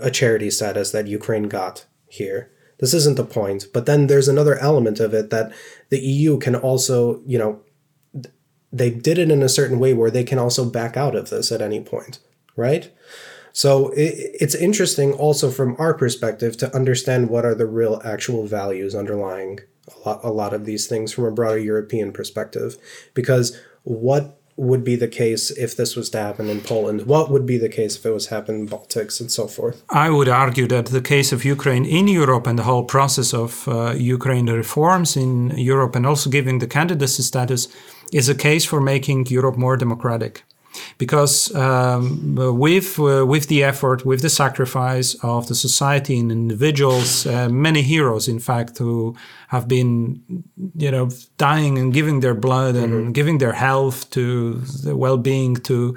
a 0.00 0.10
charity 0.10 0.50
status 0.50 0.90
that 0.92 1.06
Ukraine 1.06 1.44
got 1.44 1.86
here. 2.08 2.50
This 2.78 2.94
isn't 2.94 3.16
the 3.16 3.24
point. 3.24 3.66
But 3.72 3.86
then 3.86 4.06
there's 4.06 4.28
another 4.28 4.58
element 4.58 5.00
of 5.00 5.14
it 5.14 5.30
that 5.30 5.52
the 5.90 6.00
EU 6.00 6.38
can 6.38 6.56
also, 6.56 7.22
you 7.26 7.38
know, 7.38 7.60
they 8.72 8.90
did 8.90 9.18
it 9.18 9.30
in 9.30 9.42
a 9.42 9.48
certain 9.48 9.78
way 9.78 9.94
where 9.94 10.10
they 10.10 10.24
can 10.24 10.38
also 10.38 10.68
back 10.68 10.96
out 10.96 11.14
of 11.14 11.30
this 11.30 11.52
at 11.52 11.62
any 11.62 11.80
point, 11.80 12.18
right? 12.56 12.92
So 13.52 13.92
it's 13.94 14.56
interesting 14.56 15.12
also 15.12 15.48
from 15.48 15.76
our 15.78 15.94
perspective 15.94 16.56
to 16.56 16.74
understand 16.74 17.30
what 17.30 17.44
are 17.44 17.54
the 17.54 17.66
real 17.66 18.02
actual 18.04 18.46
values 18.46 18.96
underlying 18.96 19.60
a 19.94 20.08
lot, 20.08 20.20
a 20.24 20.30
lot 20.30 20.52
of 20.52 20.64
these 20.64 20.88
things 20.88 21.12
from 21.12 21.24
a 21.24 21.30
broader 21.30 21.58
European 21.58 22.12
perspective. 22.12 22.76
Because 23.14 23.56
what 23.84 24.40
would 24.56 24.84
be 24.84 24.96
the 24.96 25.08
case 25.08 25.50
if 25.50 25.76
this 25.76 25.96
was 25.96 26.10
to 26.10 26.18
happen 26.18 26.48
in 26.48 26.60
Poland? 26.60 27.06
What 27.06 27.30
would 27.30 27.46
be 27.46 27.58
the 27.58 27.68
case 27.68 27.96
if 27.96 28.06
it 28.06 28.10
was 28.10 28.26
to 28.26 28.34
happen 28.34 28.54
in 28.54 28.68
Baltics 28.68 29.20
and 29.20 29.30
so 29.30 29.48
forth? 29.48 29.82
I 29.90 30.10
would 30.10 30.28
argue 30.28 30.66
that 30.68 30.86
the 30.86 31.00
case 31.00 31.32
of 31.32 31.44
Ukraine 31.44 31.84
in 31.84 32.06
Europe 32.08 32.46
and 32.46 32.58
the 32.58 32.62
whole 32.62 32.84
process 32.84 33.34
of 33.34 33.66
uh, 33.66 33.94
Ukraine 33.96 34.46
reforms 34.46 35.16
in 35.16 35.50
Europe 35.56 35.96
and 35.96 36.06
also 36.06 36.30
giving 36.30 36.58
the 36.58 36.68
candidacy 36.68 37.22
status 37.22 37.68
is 38.12 38.28
a 38.28 38.34
case 38.34 38.64
for 38.64 38.80
making 38.80 39.26
Europe 39.26 39.56
more 39.56 39.76
democratic 39.76 40.44
because 40.98 41.54
um, 41.54 42.34
with 42.36 42.98
uh, 42.98 43.24
with 43.26 43.48
the 43.48 43.62
effort, 43.62 44.04
with 44.04 44.22
the 44.22 44.30
sacrifice 44.30 45.14
of 45.22 45.46
the 45.46 45.54
society 45.54 46.18
and 46.18 46.30
individuals, 46.30 47.26
uh, 47.26 47.48
many 47.48 47.82
heroes, 47.82 48.28
in 48.28 48.38
fact, 48.38 48.78
who 48.78 49.14
have 49.48 49.66
been, 49.68 50.20
you 50.76 50.90
know, 50.90 51.08
dying 51.36 51.78
and 51.78 51.92
giving 51.92 52.20
their 52.20 52.34
blood 52.34 52.74
and 52.76 52.92
mm-hmm. 52.92 53.12
giving 53.12 53.38
their 53.38 53.52
health 53.52 54.10
to 54.10 54.54
the 54.84 54.96
well-being 54.96 55.56
to. 55.56 55.96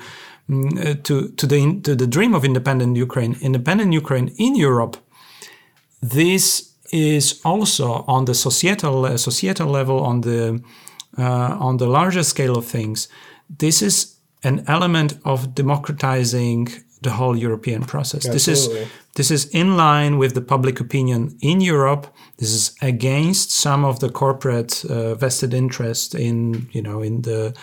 Mm, 0.49 0.79
uh, 0.79 0.95
to 1.03 1.27
to 1.35 1.45
the 1.45 1.81
to 1.81 1.93
the 1.93 2.07
dream 2.07 2.33
of 2.33 2.45
independent 2.45 2.95
Ukraine, 2.95 3.35
independent 3.41 3.91
Ukraine 3.91 4.29
in 4.37 4.55
Europe, 4.55 4.95
this 6.01 6.73
is 6.93 7.41
also 7.43 8.05
on 8.07 8.23
the 8.25 8.33
societal 8.33 9.17
societal 9.17 9.67
level, 9.67 9.99
on 9.99 10.21
the 10.21 10.61
uh, 11.17 11.57
on 11.59 11.77
the 11.77 11.87
larger 11.87 12.23
scale 12.23 12.57
of 12.57 12.65
things. 12.65 13.09
This 13.49 13.81
is 13.81 14.16
an 14.43 14.63
element 14.67 15.17
of 15.23 15.55
democratizing 15.55 16.67
the 17.01 17.11
whole 17.11 17.37
European 17.37 17.83
process. 17.83 18.27
This 18.27 18.47
is 18.47 18.69
this 19.15 19.31
is 19.31 19.45
in 19.49 19.77
line 19.77 20.17
with 20.17 20.33
the 20.33 20.41
public 20.41 20.79
opinion 20.79 21.37
in 21.41 21.61
Europe. 21.61 22.07
This 22.37 22.49
is 22.49 22.75
against 22.81 23.51
some 23.51 23.85
of 23.85 23.99
the 23.99 24.09
corporate 24.09 24.85
uh, 24.85 25.15
vested 25.15 25.53
interest 25.53 26.15
in 26.15 26.67
you 26.71 26.81
know 26.81 27.01
in 27.01 27.21
the 27.21 27.53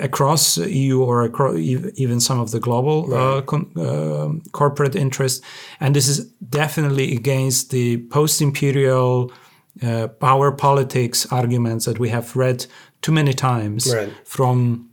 across 0.00 0.56
EU 0.58 1.02
or 1.02 1.24
across 1.24 1.56
even 1.56 2.20
some 2.20 2.40
of 2.40 2.50
the 2.50 2.60
global 2.60 3.04
uh, 3.04 3.16
right. 3.16 3.38
uh, 3.38 3.42
con, 3.42 3.72
uh, 3.76 4.50
corporate 4.52 4.96
interest, 4.96 5.42
and 5.80 5.94
this 5.94 6.08
is 6.08 6.26
definitely 6.48 7.14
against 7.16 7.70
the 7.70 7.98
post-imperial 8.08 9.32
uh, 9.82 10.06
power 10.20 10.52
politics 10.52 11.26
arguments 11.32 11.84
that 11.84 11.98
we 11.98 12.08
have 12.08 12.36
read 12.36 12.66
too 13.02 13.12
many 13.12 13.32
times 13.32 13.92
right. 13.92 14.12
from 14.24 14.88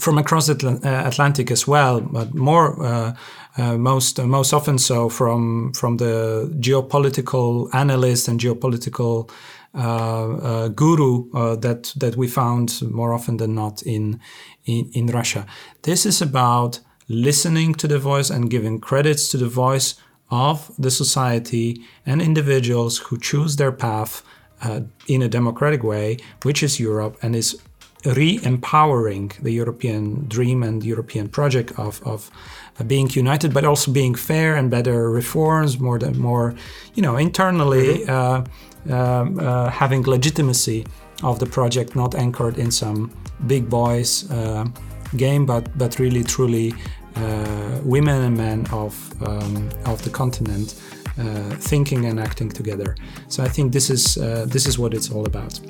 from 0.00 0.16
across 0.18 0.46
the 0.46 0.80
uh, 0.84 1.08
Atlantic 1.08 1.50
as 1.50 1.66
well, 1.66 2.00
but 2.00 2.34
more 2.34 2.82
uh, 2.84 3.14
uh, 3.56 3.76
most 3.76 4.20
uh, 4.20 4.26
most 4.26 4.52
often 4.52 4.78
so 4.78 5.08
from 5.08 5.72
from 5.72 5.96
the 5.96 6.48
geopolitical 6.60 7.68
analyst 7.74 8.28
and 8.28 8.40
geopolitical 8.40 9.28
uh, 9.74 9.80
uh, 9.80 10.68
guru 10.68 11.28
that 11.56 11.92
that 11.96 12.16
we 12.16 12.28
found 12.28 12.80
more 12.82 13.12
often 13.12 13.36
than 13.38 13.54
not 13.54 13.82
in, 13.82 14.20
in 14.64 14.88
in 14.92 15.06
Russia. 15.08 15.44
This 15.82 16.06
is 16.06 16.22
about 16.22 16.80
listening 17.08 17.74
to 17.74 17.88
the 17.88 17.98
voice 17.98 18.30
and 18.30 18.50
giving 18.50 18.80
credits 18.80 19.28
to 19.30 19.36
the 19.36 19.48
voice 19.48 19.96
of 20.30 20.70
the 20.78 20.90
society 20.90 21.80
and 22.06 22.22
individuals 22.22 22.98
who 22.98 23.18
choose 23.18 23.56
their 23.56 23.72
path 23.72 24.22
in 25.06 25.22
a 25.22 25.28
democratic 25.28 25.82
way, 25.82 26.18
which 26.42 26.62
is 26.62 26.78
Europe 26.80 27.16
and 27.22 27.34
is 27.34 27.56
re-empowering 28.04 29.32
the 29.42 29.50
European 29.50 30.26
dream 30.28 30.62
and 30.62 30.84
European 30.84 31.28
project 31.28 31.72
of, 31.78 32.00
of 32.04 32.30
being 32.86 33.10
united, 33.10 33.52
but 33.52 33.64
also 33.64 33.90
being 33.92 34.14
fair 34.14 34.54
and 34.54 34.70
better 34.70 35.10
reforms, 35.10 35.78
more 35.80 35.98
than 35.98 36.18
more, 36.18 36.54
you 36.94 37.02
know, 37.02 37.16
internally 37.16 37.98
mm-hmm. 37.98 38.10
uh, 38.10 38.94
um, 38.94 39.38
uh, 39.40 39.68
having 39.70 40.02
legitimacy 40.02 40.86
of 41.22 41.38
the 41.38 41.46
project, 41.46 41.96
not 41.96 42.14
anchored 42.14 42.58
in 42.58 42.70
some 42.70 43.10
big 43.46 43.68
boys 43.68 44.30
uh, 44.30 44.64
game, 45.16 45.44
but 45.44 45.76
but 45.76 45.98
really 45.98 46.22
truly 46.22 46.72
uh, 47.16 47.80
women 47.82 48.22
and 48.22 48.36
men 48.36 48.66
of 48.72 49.12
um, 49.26 49.68
of 49.84 50.02
the 50.02 50.10
continent. 50.10 50.74
Uh, 51.18 51.50
thinking 51.58 52.04
and 52.04 52.20
acting 52.20 52.48
together. 52.48 52.94
So 53.26 53.42
I 53.42 53.48
think 53.48 53.72
this 53.72 53.90
is 53.90 54.16
uh, 54.18 54.46
this 54.46 54.66
is 54.66 54.78
what 54.78 54.94
it's 54.94 55.10
all 55.10 55.26
about. 55.26 55.60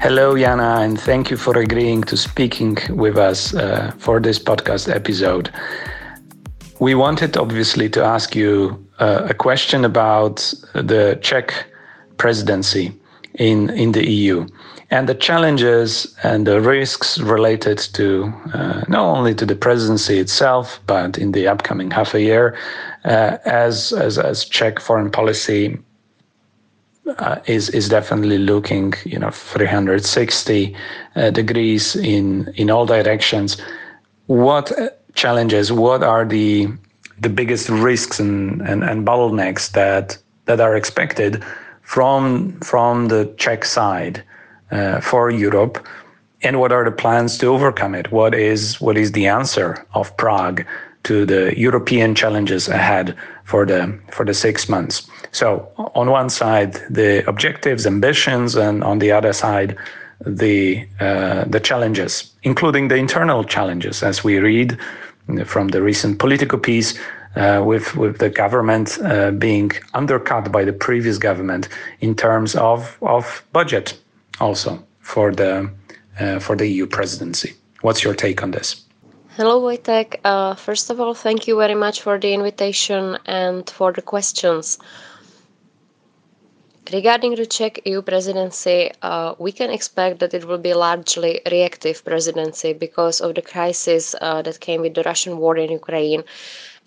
Hello, 0.00 0.36
Jana, 0.36 0.78
and 0.80 0.98
thank 0.98 1.28
you 1.28 1.36
for 1.36 1.58
agreeing 1.58 2.02
to 2.04 2.16
speaking 2.16 2.78
with 2.88 3.18
us 3.18 3.52
uh, 3.52 3.90
for 3.98 4.20
this 4.20 4.38
podcast 4.38 4.88
episode. 4.88 5.52
We 6.78 6.94
wanted, 6.94 7.36
obviously, 7.36 7.88
to 7.90 8.04
ask 8.04 8.36
you 8.36 8.78
uh, 9.00 9.26
a 9.28 9.34
question 9.34 9.84
about 9.84 10.36
the 10.72 11.18
Czech 11.20 11.52
presidency 12.16 12.92
in, 13.34 13.70
in 13.70 13.90
the 13.90 14.08
EU 14.08 14.46
and 14.90 15.08
the 15.08 15.16
challenges 15.16 16.14
and 16.22 16.46
the 16.46 16.60
risks 16.60 17.18
related 17.18 17.78
to 17.94 18.32
uh, 18.54 18.84
not 18.86 19.04
only 19.04 19.34
to 19.34 19.44
the 19.44 19.56
presidency 19.56 20.20
itself, 20.20 20.80
but 20.86 21.18
in 21.18 21.32
the 21.32 21.48
upcoming 21.48 21.90
half 21.90 22.14
a 22.14 22.20
year, 22.20 22.56
uh, 23.04 23.38
as, 23.44 23.92
as, 23.92 24.16
as 24.16 24.44
Czech 24.44 24.78
foreign 24.78 25.10
policy 25.10 25.76
uh, 27.18 27.40
is 27.46 27.68
is 27.70 27.88
definitely 27.88 28.38
looking, 28.38 28.94
you 29.04 29.18
know, 29.18 29.30
360 29.30 30.76
uh, 31.16 31.30
degrees 31.30 31.96
in 31.96 32.52
in 32.56 32.70
all 32.70 32.86
directions. 32.86 33.56
What 34.26 34.72
challenges? 35.14 35.72
What 35.72 36.02
are 36.02 36.24
the 36.24 36.68
the 37.20 37.28
biggest 37.28 37.68
risks 37.68 38.20
and, 38.20 38.62
and, 38.62 38.84
and 38.84 39.06
bottlenecks 39.06 39.72
that 39.72 40.18
that 40.44 40.60
are 40.60 40.76
expected 40.76 41.42
from 41.82 42.52
from 42.60 43.08
the 43.08 43.32
Czech 43.36 43.64
side 43.64 44.22
uh, 44.70 45.00
for 45.00 45.30
Europe, 45.30 45.84
and 46.42 46.60
what 46.60 46.72
are 46.72 46.84
the 46.84 46.92
plans 46.92 47.38
to 47.38 47.46
overcome 47.46 47.94
it? 47.94 48.12
What 48.12 48.34
is 48.34 48.80
what 48.80 48.96
is 48.96 49.12
the 49.12 49.26
answer 49.26 49.84
of 49.94 50.16
Prague 50.16 50.64
to 51.04 51.24
the 51.24 51.58
European 51.58 52.14
challenges 52.14 52.68
ahead 52.68 53.16
for 53.44 53.64
the 53.66 53.98
for 54.10 54.24
the 54.24 54.34
six 54.34 54.68
months? 54.68 55.08
So 55.32 55.68
on 55.94 56.10
one 56.10 56.30
side, 56.30 56.74
the 56.90 57.28
objectives, 57.28 57.86
ambitions, 57.86 58.56
and 58.56 58.82
on 58.82 58.98
the 58.98 59.12
other 59.12 59.32
side, 59.32 59.76
the 60.26 60.86
uh, 61.00 61.44
the 61.44 61.60
challenges, 61.60 62.32
including 62.42 62.88
the 62.88 62.96
internal 62.96 63.44
challenges, 63.44 64.02
as 64.02 64.24
we 64.24 64.38
read 64.38 64.78
from 65.44 65.68
the 65.68 65.82
recent 65.82 66.18
political 66.18 66.58
piece. 66.58 66.98
Uh, 67.36 67.62
with 67.62 67.94
with 67.94 68.18
the 68.18 68.30
government 68.30 68.98
uh, 69.04 69.30
being 69.30 69.70
undercut 69.92 70.50
by 70.50 70.64
the 70.64 70.72
previous 70.72 71.18
government 71.18 71.68
in 72.00 72.14
terms 72.14 72.56
of 72.56 72.96
of 73.02 73.44
budget, 73.52 73.96
also 74.40 74.82
for 75.00 75.30
the 75.30 75.70
uh, 76.18 76.38
for 76.40 76.56
the 76.56 76.66
EU 76.66 76.86
presidency. 76.86 77.52
What's 77.82 78.02
your 78.02 78.14
take 78.14 78.42
on 78.42 78.50
this? 78.50 78.87
Hello, 79.38 79.60
Wojtek. 79.62 80.18
Uh, 80.24 80.56
first 80.56 80.90
of 80.90 81.00
all, 81.00 81.14
thank 81.14 81.46
you 81.46 81.56
very 81.56 81.76
much 81.76 82.02
for 82.02 82.18
the 82.18 82.34
invitation 82.34 83.16
and 83.24 83.70
for 83.70 83.92
the 83.92 84.02
questions. 84.02 84.78
Regarding 86.92 87.36
the 87.36 87.46
Czech 87.46 87.78
EU 87.86 88.02
presidency, 88.02 88.90
uh, 89.00 89.34
we 89.38 89.52
can 89.52 89.70
expect 89.70 90.18
that 90.18 90.34
it 90.34 90.44
will 90.44 90.58
be 90.58 90.74
largely 90.74 91.40
reactive 91.52 92.04
presidency 92.04 92.72
because 92.72 93.20
of 93.20 93.36
the 93.36 93.42
crisis 93.42 94.16
uh, 94.20 94.42
that 94.42 94.58
came 94.58 94.80
with 94.80 94.94
the 94.94 95.04
Russian 95.04 95.38
war 95.38 95.56
in 95.56 95.70
Ukraine 95.70 96.24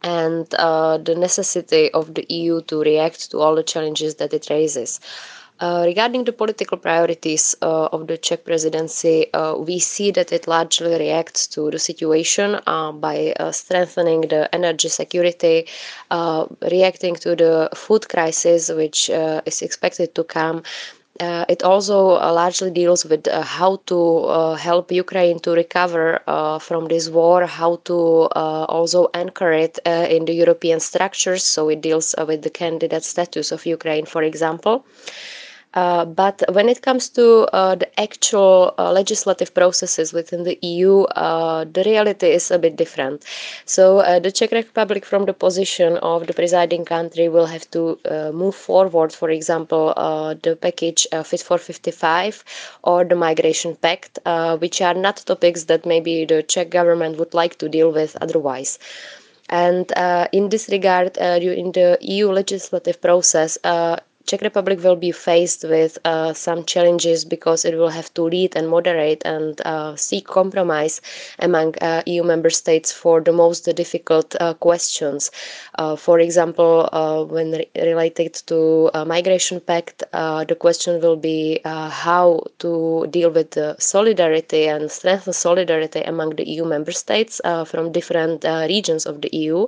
and 0.02 0.46
uh, 0.56 0.98
the 0.98 1.16
necessity 1.16 1.90
of 1.94 2.14
the 2.16 2.26
EU 2.28 2.64
to 2.64 2.82
react 2.82 3.32
to 3.32 3.40
all 3.40 3.56
the 3.56 3.64
challenges 3.64 4.16
that 4.16 4.34
it 4.34 4.50
raises. 4.50 5.00
Uh, 5.62 5.84
regarding 5.86 6.24
the 6.24 6.34
political 6.34 6.76
priorities 6.76 7.56
uh, 7.62 7.86
of 7.92 8.08
the 8.08 8.18
Czech 8.18 8.44
presidency, 8.44 9.32
uh, 9.34 9.56
we 9.56 9.78
see 9.78 10.10
that 10.10 10.32
it 10.32 10.48
largely 10.48 10.98
reacts 10.98 11.46
to 11.46 11.70
the 11.70 11.78
situation 11.78 12.60
uh, 12.66 12.92
by 12.92 13.32
uh, 13.40 13.52
strengthening 13.52 14.22
the 14.22 14.50
energy 14.56 14.90
security, 14.90 15.68
uh, 16.10 16.48
reacting 16.72 17.14
to 17.14 17.36
the 17.36 17.70
food 17.76 18.10
crisis, 18.10 18.72
which 18.72 19.12
is 19.46 19.62
expected 19.62 20.16
to 20.16 20.24
come. 20.24 20.64
it 21.54 21.62
also 21.62 21.98
largely 22.42 22.72
deals 22.72 23.06
with 23.06 23.28
how 23.58 23.72
to 23.86 24.00
help 24.68 24.92
Ukraine 24.92 25.40
to 25.46 25.52
recover 25.52 26.06
from 26.68 26.88
this 26.88 27.06
war, 27.10 27.46
how 27.46 27.76
to 27.90 27.98
also 28.76 29.10
anchor 29.14 29.52
it 29.52 29.78
in 29.86 30.26
the 30.26 30.34
European 30.34 30.80
structures. 30.80 31.44
So 31.44 31.70
it 31.70 31.82
deals 31.82 32.16
with 32.30 32.42
the 32.42 32.50
candidate 32.50 33.04
status 33.04 33.52
of 33.52 33.68
Ukraine, 33.68 34.08
for 34.08 34.24
example. 34.24 34.76
Uh, 35.74 36.04
but 36.06 36.44
when 36.52 36.68
it 36.68 36.82
comes 36.82 37.08
to 37.10 37.48
uh, 37.54 37.76
the 37.76 38.00
actual 38.00 38.74
uh, 38.78 38.92
legislative 38.92 39.54
processes 39.54 40.12
within 40.12 40.44
the 40.44 40.60
EU, 40.62 41.02
uh, 41.04 41.64
the 41.64 41.84
reality 41.86 42.28
is 42.28 42.52
a 42.52 42.60
bit 42.60 42.76
different. 42.76 43.24
So 43.66 44.00
uh, 44.00 44.20
the 44.20 44.32
Czech 44.32 44.52
Republic, 44.52 45.06
from 45.06 45.26
the 45.26 45.34
position 45.34 45.98
of 45.98 46.28
the 46.28 46.34
presiding 46.34 46.84
country, 46.86 47.30
will 47.30 47.46
have 47.46 47.70
to 47.72 47.98
move 48.34 48.56
forward, 48.56 49.14
for 49.14 49.30
example, 49.30 49.94
the 50.44 50.58
package 50.62 51.08
Fit 51.24 51.42
for 51.42 51.58
55 51.58 52.44
or 52.84 53.06
the 53.06 53.16
Migration 53.16 53.76
Pact, 53.76 54.20
which 54.60 54.82
are 54.82 54.94
not 54.94 55.18
topics 55.26 55.66
that 55.66 55.86
maybe 55.86 56.26
the 56.26 56.44
Czech 56.44 56.70
government 56.70 57.18
would 57.18 57.34
like 57.34 57.58
to 57.60 57.70
deal 57.70 57.92
with 57.92 58.18
otherwise. 58.22 58.78
And 59.52 59.92
uh, 59.98 60.28
in 60.32 60.48
this 60.50 60.70
regard, 60.70 61.18
uh, 61.20 61.38
in 61.42 61.74
the 61.74 61.98
EU 62.02 62.32
legislative 62.32 63.02
process, 63.02 63.58
uh, 63.66 63.98
Czech 64.26 64.42
Republic 64.42 64.80
will 64.84 64.96
be 64.96 65.12
faced 65.12 65.64
with 65.64 65.98
uh, 66.06 66.34
some 66.34 66.64
challenges 66.66 67.26
because 67.26 67.66
it 67.66 67.76
will 67.76 67.90
have 67.90 68.14
to 68.14 68.24
lead 68.24 68.56
and 68.56 68.68
moderate 68.70 69.22
and 69.26 69.60
uh, 69.66 69.96
seek 69.96 70.26
compromise 70.28 71.02
among 71.40 71.76
uh, 71.82 72.02
EU 72.06 72.24
member 72.24 72.50
states 72.50 72.92
for 72.92 73.22
the 73.22 73.32
most 73.32 73.64
difficult 73.76 74.36
uh, 74.40 74.54
questions. 74.54 75.32
Uh, 75.78 75.96
for 75.96 76.20
example, 76.20 76.90
uh, 76.92 77.24
when 77.24 77.52
re- 77.52 77.70
related 77.76 78.34
to 78.48 78.90
migration 79.06 79.60
pact, 79.60 80.04
the 80.12 80.56
question 80.60 81.02
will 81.02 81.16
be 81.18 81.60
how 81.66 82.44
to 82.60 83.08
deal 83.10 83.30
with 83.30 83.58
solidarity 83.80 84.68
and 84.68 84.92
strengthen 84.92 85.34
solidarity 85.34 86.02
among 86.02 86.30
the 86.36 86.48
EU 86.48 86.66
member 86.66 86.92
states 86.92 87.42
from 87.66 87.92
different 87.92 88.44
regions 88.70 89.06
of 89.06 89.22
the 89.22 89.30
EU 89.36 89.68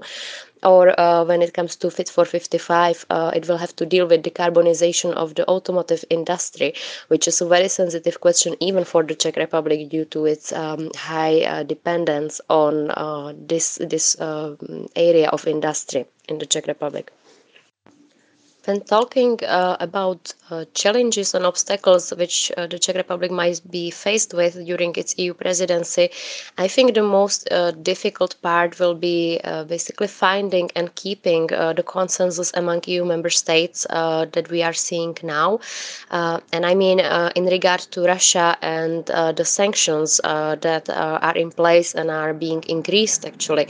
or 0.64 1.00
uh, 1.00 1.24
when 1.26 1.42
it 1.42 1.54
comes 1.54 1.76
to 1.78 1.92
Fit 1.92 2.10
for 2.10 2.26
55, 2.26 3.06
uh, 3.10 3.32
it 3.36 3.48
will 3.48 3.58
have 3.58 3.76
to 3.76 3.86
deal 3.86 4.08
with 4.08 4.24
decarbonization 4.24 5.14
of 5.14 5.36
the 5.36 5.48
automotive 5.48 6.04
industry, 6.10 6.74
which 7.08 7.28
is 7.28 7.42
a 7.42 7.48
very 7.48 7.68
sensitive 7.68 8.20
question 8.22 8.56
even 8.60 8.84
for 8.84 9.04
the 9.04 9.16
Czech 9.16 9.36
Republic 9.36 9.90
due 9.90 10.06
to 10.06 10.26
its 10.26 10.52
um, 10.54 10.90
high 10.96 11.42
uh, 11.42 11.64
dependence 11.64 12.42
on 12.50 12.92
uh, 12.92 13.34
this 13.36 13.78
this 13.82 14.20
um, 14.20 14.88
area 14.96 15.30
of 15.30 15.48
industry 15.48 16.06
in 16.28 16.38
the 16.40 16.46
Czech 16.46 16.68
Republic. 16.68 17.12
When 18.66 18.80
talking 18.80 19.40
uh, 19.44 19.76
about 19.82 20.34
uh, 20.50 20.64
challenges 20.74 21.34
and 21.34 21.46
obstacles 21.46 22.12
which 22.12 22.50
uh, 22.56 22.66
the 22.68 22.80
Czech 22.80 22.96
Republic 22.96 23.30
might 23.30 23.60
be 23.70 23.92
faced 23.92 24.34
with 24.34 24.54
during 24.66 24.96
its 24.96 25.14
EU 25.20 25.34
presidency, 25.34 26.10
I 26.58 26.70
think 26.70 26.94
the 26.96 27.04
most 27.04 27.52
uh, 27.52 27.72
difficult 27.72 28.36
part 28.42 28.80
will 28.80 28.94
be 28.96 29.42
uh, 29.44 29.66
basically 29.66 30.08
finding 30.08 30.70
and 30.78 30.96
keeping 30.96 31.52
uh, 31.54 31.74
the 31.74 31.84
consensus 31.84 32.54
among 32.56 32.84
EU 32.88 33.04
member 33.04 33.30
states 33.30 33.86
that 33.90 34.48
we 34.50 34.64
are 34.64 34.72
seeing 34.74 35.18
now. 35.24 35.60
and 36.10 36.66
I 36.66 36.74
mean, 36.74 37.00
in 37.36 37.46
regard 37.46 37.82
to 37.94 38.06
Russia 38.06 38.58
and 38.62 39.06
the 39.40 39.44
sanctions 39.44 40.22
that 40.24 40.90
are 40.90 41.36
in 41.36 41.52
place 41.52 41.94
and 41.96 42.10
are 42.10 42.34
being 42.34 42.64
increased 42.70 43.26
actually 43.26 43.68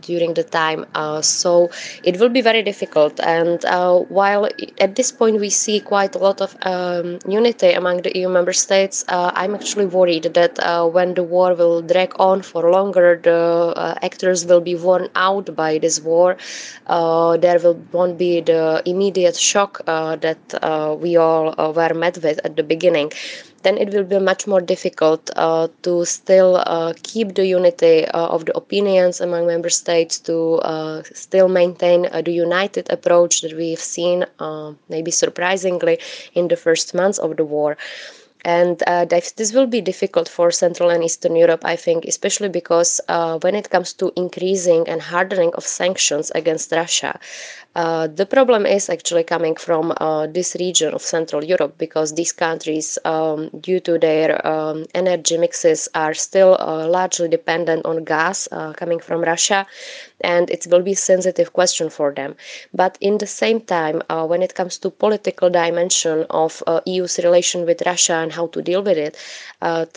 during 0.00 0.32
the 0.32 0.44
time. 0.44 0.86
so 1.22 1.68
it 2.02 2.18
will 2.18 2.30
be 2.30 2.40
very 2.40 2.62
difficult. 2.62 3.20
And 3.20 3.62
while 4.08 4.48
at 4.78 4.94
this 4.96 5.12
point 5.12 5.40
we 5.40 5.50
see 5.50 5.80
quite 5.80 6.14
a 6.14 6.18
lot 6.18 6.40
of 6.40 6.56
um, 6.62 7.18
unity 7.26 7.72
among 7.72 8.02
the 8.02 8.16
EU 8.18 8.28
member 8.28 8.52
states, 8.52 9.04
uh, 9.08 9.30
I'm 9.34 9.54
actually 9.54 9.86
worried 9.86 10.24
that 10.34 10.58
uh, 10.58 10.86
when 10.86 11.14
the 11.14 11.22
war 11.22 11.54
will 11.54 11.82
drag 11.82 12.12
on 12.18 12.42
for 12.42 12.70
longer, 12.70 13.20
the 13.22 13.72
uh, 13.76 13.94
actors 14.02 14.46
will 14.46 14.60
be 14.60 14.74
worn 14.74 15.08
out 15.14 15.54
by 15.54 15.78
this 15.78 16.00
war. 16.00 16.36
Uh, 16.86 17.36
there 17.36 17.58
will 17.58 17.80
won't 17.92 18.18
be 18.18 18.40
the 18.40 18.82
immediate 18.86 19.36
shock 19.36 19.80
uh, 19.86 20.16
that 20.16 20.98
we 21.00 21.16
all 21.16 21.54
were 21.74 21.94
met 21.94 22.18
with 22.22 22.40
at 22.44 22.56
the 22.56 22.62
beginning 22.62 23.10
then 23.66 23.76
it 23.78 23.92
will 23.92 24.04
be 24.04 24.20
much 24.20 24.46
more 24.46 24.60
difficult 24.60 25.28
uh, 25.34 25.66
to 25.82 26.04
still 26.04 26.62
uh, 26.66 26.92
keep 27.02 27.34
the 27.34 27.44
unity 27.44 28.06
uh, 28.06 28.28
of 28.28 28.44
the 28.46 28.56
opinions 28.56 29.20
among 29.20 29.44
member 29.48 29.68
states, 29.68 30.20
to 30.20 30.54
uh, 30.72 31.02
still 31.12 31.48
maintain 31.48 32.02
the 32.24 32.30
united 32.30 32.88
approach 32.90 33.40
that 33.40 33.54
we've 33.56 33.80
seen, 33.96 34.24
uh, 34.38 34.72
maybe 34.88 35.10
surprisingly, 35.10 35.98
in 36.34 36.46
the 36.46 36.56
first 36.56 36.94
months 36.94 37.18
of 37.18 37.36
the 37.36 37.44
war. 37.44 37.76
And 38.46 38.78
this 39.36 39.52
will 39.52 39.66
be 39.66 39.80
difficult 39.80 40.28
for 40.28 40.52
Central 40.52 40.90
and 40.90 41.02
Eastern 41.02 41.34
Europe, 41.34 41.64
I 41.64 41.74
think, 41.74 42.04
especially 42.04 42.48
because 42.48 43.00
when 43.44 43.54
it 43.56 43.70
comes 43.70 43.92
to 43.94 44.12
increasing 44.14 44.88
and 44.88 45.02
hardening 45.02 45.52
of 45.54 45.64
sanctions 45.64 46.30
against 46.34 46.70
Russia, 46.70 47.18
uh, 47.76 48.06
the 48.06 48.24
problem 48.24 48.64
is 48.64 48.88
actually 48.88 49.22
coming 49.22 49.54
from 49.54 49.92
uh, 49.98 50.26
this 50.26 50.56
region 50.58 50.94
of 50.94 51.02
Central 51.02 51.44
Europe 51.44 51.74
because 51.76 52.14
these 52.14 52.32
countries, 52.32 52.98
um, 53.04 53.50
due 53.60 53.80
to 53.80 53.98
their 53.98 54.30
um, 54.46 54.86
energy 54.94 55.36
mixes, 55.36 55.86
are 55.94 56.14
still 56.14 56.56
uh, 56.58 56.88
largely 56.88 57.28
dependent 57.28 57.84
on 57.84 58.02
gas 58.02 58.48
uh, 58.50 58.72
coming 58.72 58.98
from 58.98 59.20
Russia, 59.20 59.66
and 60.22 60.48
it 60.48 60.66
will 60.70 60.80
be 60.80 60.92
a 60.92 60.96
sensitive 61.12 61.52
question 61.52 61.90
for 61.90 62.14
them. 62.14 62.34
But 62.72 62.96
in 63.02 63.18
the 63.18 63.26
same 63.26 63.60
time, 63.60 64.00
uh, 64.08 64.24
when 64.26 64.40
it 64.40 64.54
comes 64.54 64.78
to 64.78 64.88
political 64.88 65.50
dimension 65.50 66.24
of 66.30 66.62
EU's 66.86 67.18
relation 67.18 67.66
with 67.66 67.82
Russia 67.84 68.14
and 68.14 68.32
how 68.38 68.46
to 68.54 68.60
deal 68.62 68.82
with 68.82 68.98
it, 69.06 69.14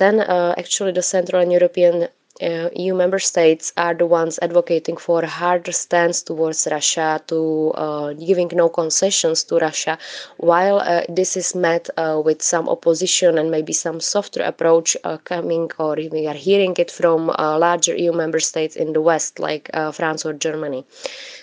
then 0.01 0.15
actually 0.63 0.91
the 0.93 1.03
Central 1.15 1.41
and 1.41 1.51
European 1.51 2.07
uh, 2.41 2.69
EU 2.75 2.93
member 2.95 3.19
states 3.19 3.73
are 3.75 3.93
the 3.93 4.05
ones 4.05 4.39
advocating 4.41 4.95
for 4.97 5.21
a 5.23 5.27
harder 5.27 5.71
stance 5.71 6.21
towards 6.21 6.67
Russia, 6.71 7.21
to 7.27 7.71
uh, 7.75 8.13
giving 8.13 8.49
no 8.53 8.69
concessions 8.69 9.43
to 9.43 9.57
Russia, 9.57 9.97
while 10.37 10.79
uh, 10.79 11.01
this 11.09 11.35
is 11.35 11.53
met 11.53 11.89
uh, 11.97 12.21
with 12.23 12.41
some 12.41 12.69
opposition 12.69 13.37
and 13.37 13.51
maybe 13.51 13.73
some 13.73 13.99
softer 13.99 14.41
approach 14.41 14.95
uh, 15.03 15.17
coming, 15.17 15.69
or 15.79 15.95
we 16.11 16.27
are 16.27 16.33
hearing 16.33 16.73
it 16.77 16.89
from 16.91 17.27
larger 17.27 17.95
EU 17.95 18.13
member 18.13 18.39
states 18.39 18.75
in 18.75 18.93
the 18.93 19.01
West, 19.01 19.39
like 19.39 19.69
France 19.93 20.25
or 20.25 20.33
Germany. 20.33 20.85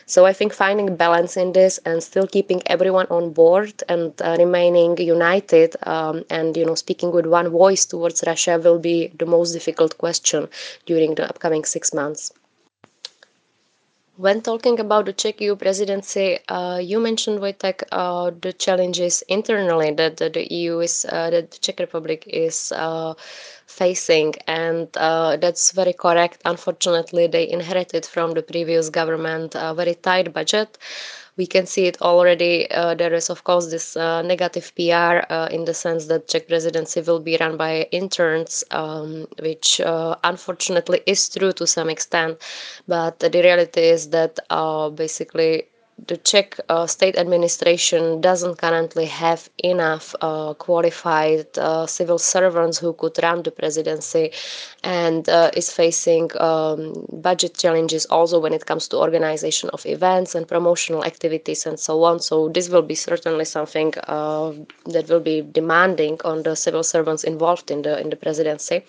So 0.07 0.25
I 0.25 0.33
think 0.33 0.53
finding 0.53 0.97
balance 0.97 1.37
in 1.37 1.53
this 1.53 1.79
and 1.85 2.03
still 2.03 2.27
keeping 2.27 2.63
everyone 2.67 3.07
on 3.11 3.33
board 3.33 3.83
and 3.89 4.13
uh, 4.23 4.37
remaining 4.39 4.97
united 4.99 5.77
um, 5.83 6.25
and 6.31 6.57
you 6.57 6.65
know 6.65 6.75
speaking 6.77 7.11
with 7.13 7.27
one 7.27 7.49
voice 7.51 7.85
towards 7.87 8.25
Russia 8.27 8.59
will 8.63 8.79
be 8.79 9.09
the 9.19 9.27
most 9.27 9.53
difficult 9.53 9.99
question 9.99 10.49
during 10.87 11.15
the 11.17 11.29
upcoming 11.29 11.65
six 11.65 11.93
months. 11.93 12.33
When 14.19 14.41
talking 14.41 14.81
about 14.81 15.05
the 15.05 15.13
Czech 15.13 15.43
EU 15.43 15.57
presidency, 15.57 16.39
uh, 16.49 16.79
you 16.83 16.99
mentioned 17.01 17.39
Wojtek 17.41 17.83
uh, 17.93 18.31
the 18.41 18.55
challenges 18.55 19.21
internally 19.29 19.91
that, 19.93 20.17
that 20.17 20.33
the 20.33 20.51
EU 20.55 20.79
is, 20.81 21.05
uh, 21.05 21.29
that 21.29 21.51
the 21.51 21.59
Czech 21.59 21.79
Republic 21.81 22.25
is 22.27 22.73
uh, 22.75 23.13
facing, 23.67 24.33
and 24.47 24.89
uh, 24.97 25.37
that's 25.37 25.73
very 25.73 25.93
correct. 25.93 26.41
Unfortunately, 26.47 27.27
they 27.27 27.47
inherited 27.47 28.07
from 28.07 28.33
the 28.33 28.41
previous 28.43 28.89
government 28.89 29.55
a 29.55 29.75
very 29.75 29.95
tight 29.95 30.33
budget. 30.33 30.79
We 31.37 31.47
can 31.47 31.67
see 31.67 31.87
it 31.87 32.01
already. 32.01 32.71
Uh, 32.71 32.95
there 32.95 33.13
is, 33.13 33.29
of 33.31 33.45
course, 33.45 33.71
this 33.71 33.97
uh, 33.97 34.23
negative 34.23 34.73
PR 34.75 35.21
uh, 35.31 35.49
in 35.51 35.65
the 35.67 35.75
sense 35.75 36.07
that 36.07 36.29
Czech 36.29 36.49
presidency 36.49 37.03
will 37.03 37.21
be 37.21 37.37
run 37.39 37.57
by 37.57 37.83
interns, 37.93 38.65
um, 38.71 39.27
which 39.41 39.81
uh, 39.81 40.17
unfortunately 40.25 41.03
is 41.07 41.29
true 41.29 41.53
to 41.53 41.67
some 41.67 41.91
extent. 41.91 42.41
But 42.89 43.21
the 43.21 43.31
reality 43.31 43.83
is 43.83 44.11
that 44.11 44.39
uh, 44.49 44.89
basically 44.89 45.69
the 46.05 46.17
Czech 46.19 46.61
uh, 46.69 46.87
state 46.87 47.17
administration 47.17 48.21
doesn't 48.21 48.57
currently 48.57 49.07
have 49.07 49.49
enough 49.65 50.15
uh, 50.21 50.53
qualified 50.55 51.47
uh, 51.59 51.87
civil 51.87 52.19
servants 52.19 52.79
who 52.79 52.93
could 52.93 53.19
run 53.23 53.43
the 53.43 53.51
presidency 53.51 54.31
and 54.85 55.27
uh, 55.29 55.51
is 55.57 55.73
facing 55.73 56.31
um, 56.39 56.93
budget 57.11 57.57
challenges 57.57 58.05
also 58.07 58.39
when 58.39 58.53
it 58.53 58.67
comes 58.67 58.89
to 58.89 58.99
organization 58.99 59.71
of 59.71 59.87
events 59.87 60.35
and 60.35 60.47
promotional 60.47 61.03
activities 61.03 61.65
and 61.65 61.81
so 61.81 62.05
on. 62.05 62.21
So 62.21 62.51
this 62.51 62.69
will 62.69 62.83
be 62.83 62.95
certainly 62.95 63.47
something 63.47 63.95
uh, 64.07 64.53
that 64.85 65.09
will 65.09 65.21
be 65.21 65.41
demanding 65.41 66.21
on 66.25 66.43
the 66.43 66.57
civil 66.57 66.83
servants 66.83 67.25
involved 67.25 67.71
in 67.71 67.83
the 67.83 67.99
in 68.01 68.11
the 68.11 68.17
presidency. 68.17 68.85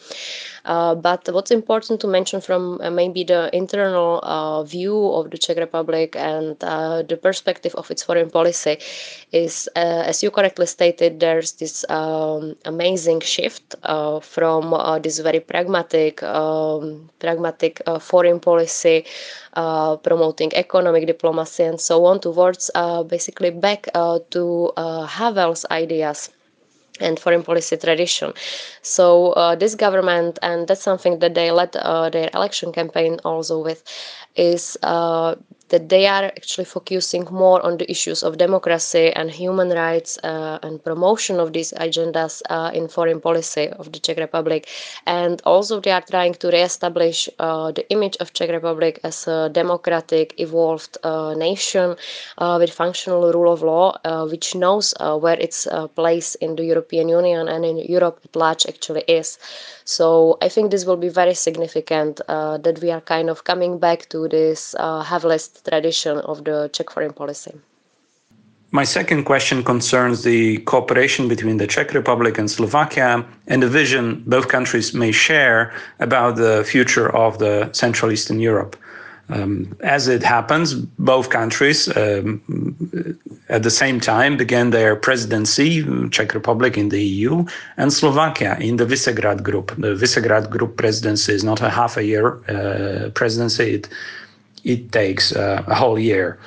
Uh, 0.65 0.93
but 0.93 1.29
what's 1.31 1.51
important 1.51 2.01
to 2.01 2.07
mention 2.07 2.41
from 2.41 2.81
maybe 2.93 3.23
the 3.23 3.49
internal 3.55 4.65
view 4.65 5.07
of 5.13 5.31
the 5.31 5.37
Czech 5.37 5.57
Republic 5.57 6.15
and 6.17 6.61
uh, 6.97 7.03
the 7.03 7.17
perspective 7.17 7.73
of 7.75 7.89
its 7.91 8.03
foreign 8.03 8.29
policy 8.29 8.77
is, 9.31 9.69
uh, 9.75 10.03
as 10.05 10.23
you 10.23 10.31
correctly 10.31 10.65
stated, 10.65 11.19
there's 11.19 11.53
this 11.53 11.85
um, 11.89 12.55
amazing 12.65 13.19
shift 13.21 13.75
from 14.21 14.63
this 15.01 15.19
very 15.19 15.39
pragmatic, 15.39 16.23
um, 16.23 17.09
pragmatic 17.19 17.81
foreign 17.99 18.39
policy. 18.39 19.05
promoting 20.03 20.51
economic 20.53 21.03
diplomacy 21.07 21.63
and 21.63 21.79
so 21.81 22.05
on 22.05 22.19
towards 22.19 22.69
basically 23.09 23.49
back 23.49 23.81
to 24.29 24.71
Havel's 25.17 25.65
ideas 25.71 26.29
and 26.99 27.19
foreign 27.19 27.43
policy 27.43 27.77
tradition. 27.77 28.33
So 28.81 29.31
uh, 29.33 29.55
this 29.55 29.75
government, 29.75 30.39
and 30.41 30.67
that's 30.67 30.81
something 30.81 31.19
that 31.19 31.33
they 31.35 31.51
led 31.51 31.75
uh, 31.75 32.09
their 32.09 32.29
election 32.33 32.71
campaign 32.71 33.19
also 33.23 33.61
with, 33.61 33.83
is 34.35 34.77
uh, 34.83 35.35
that 35.69 35.89
they 35.89 36.05
are 36.07 36.25
actually 36.25 36.65
focusing 36.65 37.27
more 37.31 37.61
on 37.65 37.77
the 37.77 37.89
issues 37.91 38.23
of 38.23 38.37
democracy 38.37 39.11
and 39.11 39.29
human 39.31 39.69
rights 39.69 40.17
uh, 40.23 40.59
and 40.63 40.83
promotion 40.83 41.39
of 41.39 41.53
these 41.53 41.73
agendas 41.73 42.41
uh, 42.49 42.71
in 42.73 42.87
foreign 42.87 43.19
policy 43.19 43.67
of 43.69 43.91
the 43.91 43.99
Czech 43.99 44.17
Republic. 44.17 44.67
And 45.05 45.41
also 45.45 45.79
they 45.79 45.91
are 45.91 46.01
trying 46.01 46.33
to 46.35 46.47
reestablish 46.49 47.29
uh, 47.39 47.71
the 47.71 47.89
image 47.89 48.17
of 48.19 48.33
Czech 48.33 48.49
Republic 48.49 48.99
as 49.03 49.27
a 49.27 49.49
democratic, 49.49 50.39
evolved 50.39 50.97
uh, 51.03 51.33
nation 51.33 51.95
uh, 52.37 52.57
with 52.59 52.71
functional 52.71 53.31
rule 53.33 53.51
of 53.51 53.61
law, 53.61 53.97
uh, 54.03 54.25
which 54.27 54.55
knows 54.55 54.93
where 54.99 55.39
its 55.39 55.67
place 55.95 56.35
in 56.35 56.55
the 56.55 56.63
European 56.63 57.09
Union 57.09 57.47
and 57.47 57.65
in 57.65 57.77
Europe 57.77 58.19
at 58.23 58.35
large 58.35 58.65
actually 58.65 59.03
is. 59.07 59.37
So 59.87 60.37
I 60.41 60.49
think 60.49 60.71
this 60.71 60.85
will 60.85 60.97
be 60.97 61.07
very 61.07 61.33
significant 61.33 62.19
that 62.27 62.79
we 62.81 62.91
are 62.91 62.99
kind 62.99 63.29
of 63.29 63.45
coming 63.45 63.79
back 63.79 64.09
to 64.09 64.27
this 64.27 64.75
uh, 64.77 65.01
tradition 65.63 66.17
of 66.17 66.43
the 66.43 66.69
Czech 66.73 66.89
foreign 66.89 67.13
policy. 67.13 67.53
My 68.71 68.83
second 68.83 69.23
question 69.23 69.63
concerns 69.63 70.23
the 70.23 70.57
cooperation 70.65 71.29
between 71.29 71.55
the 71.55 71.67
Czech 71.67 71.93
Republic 71.93 72.37
and 72.37 72.51
Slovakia 72.51 73.25
and 73.47 73.63
the 73.63 73.69
vision 73.69 74.23
both 74.27 74.49
countries 74.49 74.93
may 74.93 75.13
share 75.13 75.71
about 76.01 76.35
the 76.35 76.65
future 76.65 77.07
of 77.15 77.39
the 77.39 77.69
Central 77.71 78.11
Eastern 78.11 78.41
Europe. 78.41 78.75
Um, 79.29 79.75
as 79.81 80.07
it 80.07 80.23
happens, 80.23 80.73
both 80.73 81.29
countries 81.29 81.89
um, 81.97 82.41
at 83.49 83.63
the 83.63 83.69
same 83.69 83.99
time 83.99 84.37
began 84.37 84.69
their 84.69 84.95
presidency, 84.95 85.83
Czech 86.11 86.33
Republic 86.33 86.77
in 86.77 86.89
the 86.89 87.03
EU 87.03 87.45
and 87.75 87.91
Slovakia 87.91 88.57
in 88.59 88.77
the 88.77 88.85
Visegrad 88.85 89.43
Group. 89.43 89.75
The 89.77 89.95
Visegrad 89.95 90.49
Group 90.49 90.77
presidency 90.77 91.33
is 91.33 91.43
not 91.43 91.61
a 91.61 91.69
half 91.69 91.97
a 91.97 92.05
year 92.05 92.37
uh, 92.47 93.09
presidency, 93.09 93.75
it, 93.75 93.89
it 94.63 94.91
takes 94.93 95.35
uh, 95.35 95.63
a 95.67 95.75
whole 95.75 95.99
year. 95.99 96.39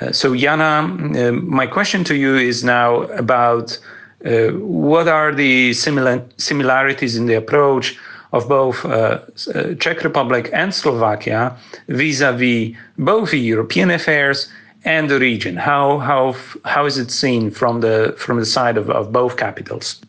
Uh, 0.00 0.10
so, 0.10 0.34
Jana, 0.34 0.82
uh, 0.82 1.32
my 1.32 1.66
question 1.66 2.02
to 2.04 2.16
you 2.16 2.34
is 2.36 2.64
now 2.64 3.02
about 3.02 3.78
uh, 4.24 4.48
what 4.58 5.06
are 5.06 5.32
the 5.32 5.72
similar 5.72 6.24
similarities 6.36 7.16
in 7.16 7.26
the 7.26 7.34
approach 7.34 7.96
of 8.32 8.48
both 8.48 8.84
uh, 8.84 9.20
uh, 9.54 9.74
Czech 9.78 10.02
Republic 10.04 10.50
and 10.52 10.74
Slovakia 10.74 11.56
vis-a-vis 11.88 12.76
both 12.98 13.32
European 13.34 13.90
affairs 13.90 14.48
and 14.84 15.08
the 15.08 15.18
region? 15.18 15.56
How 15.56 15.98
how 15.98 16.34
how 16.64 16.86
is 16.86 16.98
it 16.98 17.10
seen 17.10 17.50
from 17.50 17.80
the 17.80 18.14
from 18.16 18.38
the 18.38 18.46
side 18.46 18.76
of, 18.76 18.90
of 18.90 19.12
both 19.12 19.36
capitals? 19.36 20.00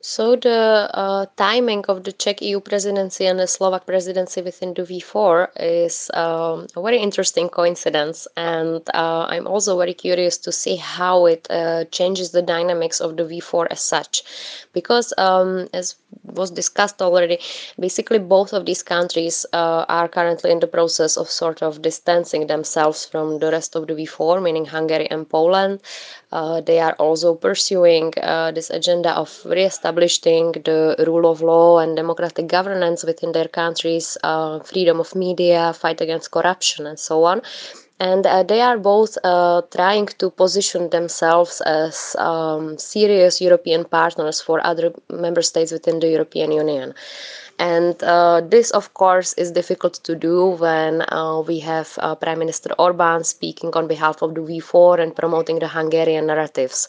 So 0.00 0.36
the 0.36 0.88
uh, 0.94 1.26
timing 1.36 1.84
of 1.88 2.04
the 2.04 2.12
Czech 2.12 2.40
EU 2.40 2.60
presidency 2.60 3.26
and 3.26 3.38
the 3.38 3.46
Slovak 3.46 3.84
presidency 3.84 4.40
within 4.40 4.72
the 4.72 4.82
V4 4.82 5.48
is 5.58 6.08
um, 6.14 6.66
a 6.76 6.80
very 6.80 6.98
interesting 6.98 7.48
coincidence, 7.48 8.28
and 8.36 8.80
uh, 8.94 9.26
I'm 9.28 9.46
also 9.46 9.76
very 9.76 9.94
curious 9.94 10.38
to 10.38 10.52
see 10.52 10.76
how 10.76 11.26
it 11.26 11.46
uh, 11.50 11.84
changes 11.90 12.30
the 12.30 12.42
dynamics 12.42 13.00
of 13.00 13.16
the 13.16 13.24
V4 13.24 13.66
as 13.70 13.80
such, 13.80 14.22
because 14.72 15.12
um, 15.18 15.68
as 15.74 15.96
was 16.22 16.50
discussed 16.50 17.02
already, 17.02 17.38
basically 17.78 18.18
both 18.18 18.52
of 18.52 18.64
these 18.64 18.82
countries 18.82 19.44
uh, 19.52 19.84
are 19.88 20.08
currently 20.08 20.50
in 20.50 20.60
the 20.60 20.66
process 20.66 21.16
of 21.16 21.28
sort 21.28 21.62
of 21.62 21.82
distancing 21.82 22.46
themselves 22.46 23.04
from 23.04 23.38
the 23.38 23.50
rest 23.50 23.76
of 23.76 23.86
the 23.86 23.94
V4, 23.94 24.42
meaning 24.42 24.64
Hungary 24.64 25.10
and 25.10 25.28
Poland. 25.28 25.80
Uh, 26.30 26.60
they 26.60 26.78
are 26.78 26.94
also 26.94 27.34
pursuing 27.34 28.12
uh, 28.22 28.50
this 28.52 28.70
agenda 28.70 29.10
of 29.12 29.40
re-establishing 29.44 30.52
the 30.52 30.94
rule 31.06 31.30
of 31.30 31.40
law 31.42 31.78
and 31.78 31.96
democratic 31.96 32.46
governance 32.46 33.04
within 33.04 33.32
their 33.32 33.48
countries, 33.48 34.16
uh, 34.22 34.58
freedom 34.60 35.00
of 35.00 35.14
media, 35.14 35.72
fight 35.72 36.00
against 36.00 36.30
corruption, 36.30 36.86
and 36.86 36.98
so 36.98 37.24
on 37.24 37.42
and 38.00 38.26
uh, 38.26 38.42
they 38.42 38.60
are 38.60 38.78
both 38.78 39.18
uh, 39.24 39.62
trying 39.70 40.06
to 40.06 40.30
position 40.30 40.90
themselves 40.90 41.60
as 41.62 42.14
um, 42.18 42.78
serious 42.78 43.40
European 43.40 43.84
partners 43.84 44.40
for 44.40 44.64
other 44.64 44.92
member 45.10 45.42
states 45.42 45.72
within 45.72 45.98
the 45.98 46.08
European 46.08 46.52
Union. 46.52 46.94
And 47.58 48.00
uh, 48.04 48.40
this, 48.40 48.70
of 48.70 48.94
course, 48.94 49.32
is 49.32 49.50
difficult 49.50 49.94
to 50.04 50.14
do 50.14 50.46
when 50.50 51.02
uh, 51.10 51.40
we 51.44 51.58
have 51.58 51.92
uh, 51.98 52.14
Prime 52.14 52.38
Minister 52.38 52.70
Orban 52.78 53.24
speaking 53.24 53.72
on 53.74 53.88
behalf 53.88 54.22
of 54.22 54.34
the 54.36 54.42
V4 54.42 55.00
and 55.00 55.16
promoting 55.16 55.58
the 55.58 55.66
Hungarian 55.66 56.26
narratives. 56.26 56.88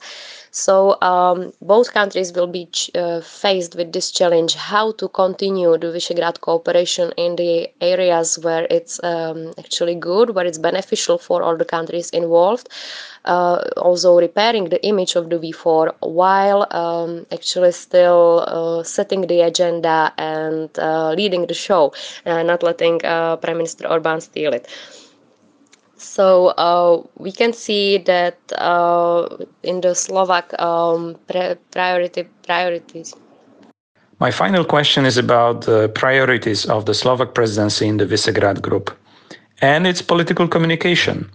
So 0.51 0.97
um, 1.01 1.53
both 1.61 1.93
countries 1.93 2.33
will 2.33 2.47
be 2.47 2.65
ch- 2.67 2.91
uh, 2.95 3.21
faced 3.21 3.75
with 3.75 3.93
this 3.93 4.11
challenge: 4.11 4.55
how 4.55 4.91
to 4.93 5.07
continue 5.09 5.77
the 5.77 5.87
Visegrad 5.87 6.41
cooperation 6.41 7.11
in 7.17 7.35
the 7.35 7.69
areas 7.81 8.39
where 8.39 8.65
it's 8.69 8.99
um, 9.03 9.53
actually 9.57 9.95
good, 9.95 10.31
where 10.35 10.45
it's 10.45 10.57
beneficial 10.57 11.17
for 11.17 11.43
all 11.43 11.55
the 11.57 11.65
countries 11.65 12.09
involved. 12.11 12.69
Uh, 13.25 13.61
also 13.77 14.17
repairing 14.19 14.69
the 14.69 14.83
image 14.85 15.15
of 15.15 15.29
the 15.29 15.37
V4 15.37 15.93
while 15.99 16.65
um, 16.71 17.25
actually 17.31 17.71
still 17.71 18.43
uh, 18.47 18.83
setting 18.83 19.21
the 19.27 19.41
agenda 19.41 20.13
and 20.17 20.69
uh, 20.79 21.11
leading 21.11 21.45
the 21.47 21.53
show, 21.53 21.93
and 22.25 22.47
not 22.47 22.63
letting 22.63 23.03
uh, 23.05 23.35
Prime 23.37 23.57
Minister 23.57 23.87
Orban 23.87 24.21
steal 24.21 24.53
it. 24.53 24.67
So 25.99 26.47
uh, 26.57 27.03
we 27.17 27.31
can 27.31 27.51
see 27.51 27.97
that 27.99 28.37
uh, 28.57 29.27
in 29.63 29.81
the 29.81 29.93
Slovak 29.93 30.57
um, 30.59 31.17
priority 31.71 32.27
priorities. 32.43 33.13
My 34.19 34.31
final 34.31 34.63
question 34.63 35.05
is 35.05 35.17
about 35.17 35.65
the 35.65 35.89
priorities 35.89 36.65
of 36.65 36.85
the 36.85 36.93
Slovak 36.93 37.33
presidency 37.33 37.87
in 37.87 37.97
the 37.97 38.05
Visegrad 38.05 38.61
Group 38.61 38.91
and 39.61 39.85
its 39.85 40.01
political 40.01 40.47
communication. 40.47 41.29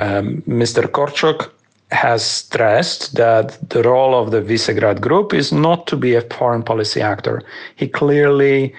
Um, 0.00 0.42
Mr. 0.46 0.84
Korčok 0.84 1.50
has 1.90 2.24
stressed 2.24 3.14
that 3.14 3.58
the 3.70 3.82
role 3.82 4.14
of 4.14 4.32
the 4.32 4.42
Visegrad 4.42 5.00
Group 5.00 5.32
is 5.32 5.52
not 5.52 5.86
to 5.86 5.96
be 5.96 6.14
a 6.14 6.22
foreign 6.22 6.62
policy 6.62 7.00
actor. 7.00 7.42
He 7.76 7.88
clearly 7.88 8.74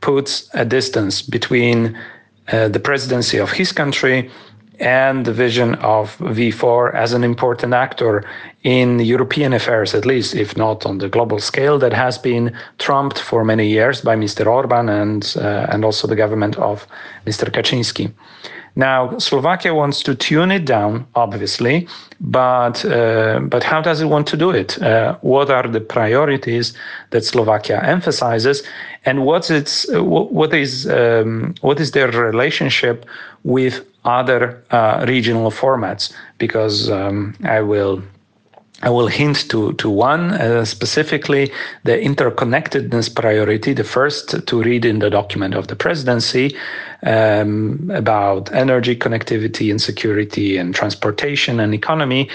puts 0.00 0.48
a 0.54 0.64
distance 0.64 1.20
between 1.20 1.98
uh, 2.52 2.68
the 2.68 2.80
presidency 2.80 3.38
of 3.38 3.50
his 3.52 3.72
country 3.72 4.30
and 4.80 5.26
the 5.26 5.32
vision 5.32 5.74
of 5.76 6.16
V4 6.18 6.94
as 6.94 7.12
an 7.12 7.22
important 7.22 7.74
actor 7.74 8.24
in 8.62 8.98
European 8.98 9.52
affairs, 9.52 9.94
at 9.94 10.06
least, 10.06 10.34
if 10.34 10.56
not 10.56 10.86
on 10.86 10.98
the 10.98 11.08
global 11.08 11.38
scale, 11.38 11.78
that 11.78 11.92
has 11.92 12.18
been 12.18 12.56
trumped 12.78 13.18
for 13.18 13.44
many 13.44 13.68
years 13.68 14.00
by 14.00 14.16
Mr. 14.16 14.46
Orban 14.46 14.88
and, 14.88 15.34
uh, 15.36 15.66
and 15.70 15.84
also 15.84 16.06
the 16.06 16.16
government 16.16 16.56
of 16.56 16.86
Mr. 17.26 17.50
Kaczynski. 17.50 18.10
Now, 18.80 19.18
Slovakia 19.18 19.74
wants 19.74 20.02
to 20.04 20.14
tune 20.14 20.50
it 20.50 20.64
down, 20.64 21.06
obviously, 21.14 21.86
but 22.18 22.82
uh, 22.86 23.40
but 23.52 23.62
how 23.62 23.82
does 23.82 24.00
it 24.00 24.06
want 24.06 24.26
to 24.28 24.38
do 24.38 24.50
it? 24.62 24.80
Uh, 24.80 25.18
what 25.20 25.50
are 25.50 25.68
the 25.68 25.82
priorities 25.82 26.72
that 27.10 27.22
Slovakia 27.32 27.82
emphasizes, 27.84 28.62
and 29.04 29.26
what's 29.26 29.50
its 29.50 29.86
what 29.92 30.54
is 30.54 30.88
um, 30.88 31.54
what 31.60 31.78
is 31.78 31.90
their 31.90 32.10
relationship 32.10 33.04
with 33.44 33.84
other 34.06 34.42
uh, 34.70 35.04
regional 35.06 35.50
formats? 35.50 36.04
Because 36.38 36.88
um, 36.88 37.34
I 37.44 37.60
will 37.60 38.02
I 38.82 38.88
will 38.88 39.08
hint 39.08 39.48
to, 39.50 39.74
to 39.74 39.90
one, 39.90 40.30
uh, 40.32 40.64
specifically 40.64 41.52
the 41.84 41.98
interconnectedness 41.98 43.14
priority, 43.14 43.74
the 43.74 43.84
first 43.84 44.46
to 44.46 44.62
read 44.62 44.84
in 44.84 45.00
the 45.00 45.10
document 45.10 45.54
of 45.54 45.66
the 45.66 45.76
presidency 45.76 46.56
um, 47.02 47.90
about 47.94 48.52
energy 48.52 48.96
connectivity 48.96 49.70
and 49.70 49.80
security 49.80 50.56
and 50.56 50.74
transportation 50.74 51.60
and 51.60 51.74
economy 51.74 52.28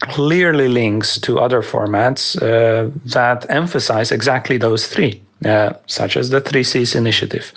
clearly 0.00 0.68
links 0.68 1.18
to 1.20 1.38
other 1.38 1.62
formats 1.62 2.36
uh, 2.42 2.90
that 3.06 3.46
emphasize 3.48 4.10
exactly 4.10 4.58
those 4.58 4.86
three, 4.86 5.22
uh, 5.44 5.72
such 5.86 6.16
as 6.16 6.30
the 6.30 6.40
Three 6.40 6.64
Seas 6.64 6.94
initiative. 6.94 7.52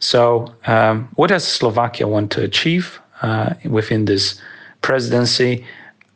So, 0.00 0.52
um, 0.66 1.08
what 1.14 1.28
does 1.28 1.46
Slovakia 1.46 2.08
want 2.08 2.30
to 2.32 2.42
achieve 2.42 3.00
uh, 3.22 3.54
within 3.64 4.06
this 4.06 4.40
presidency? 4.82 5.64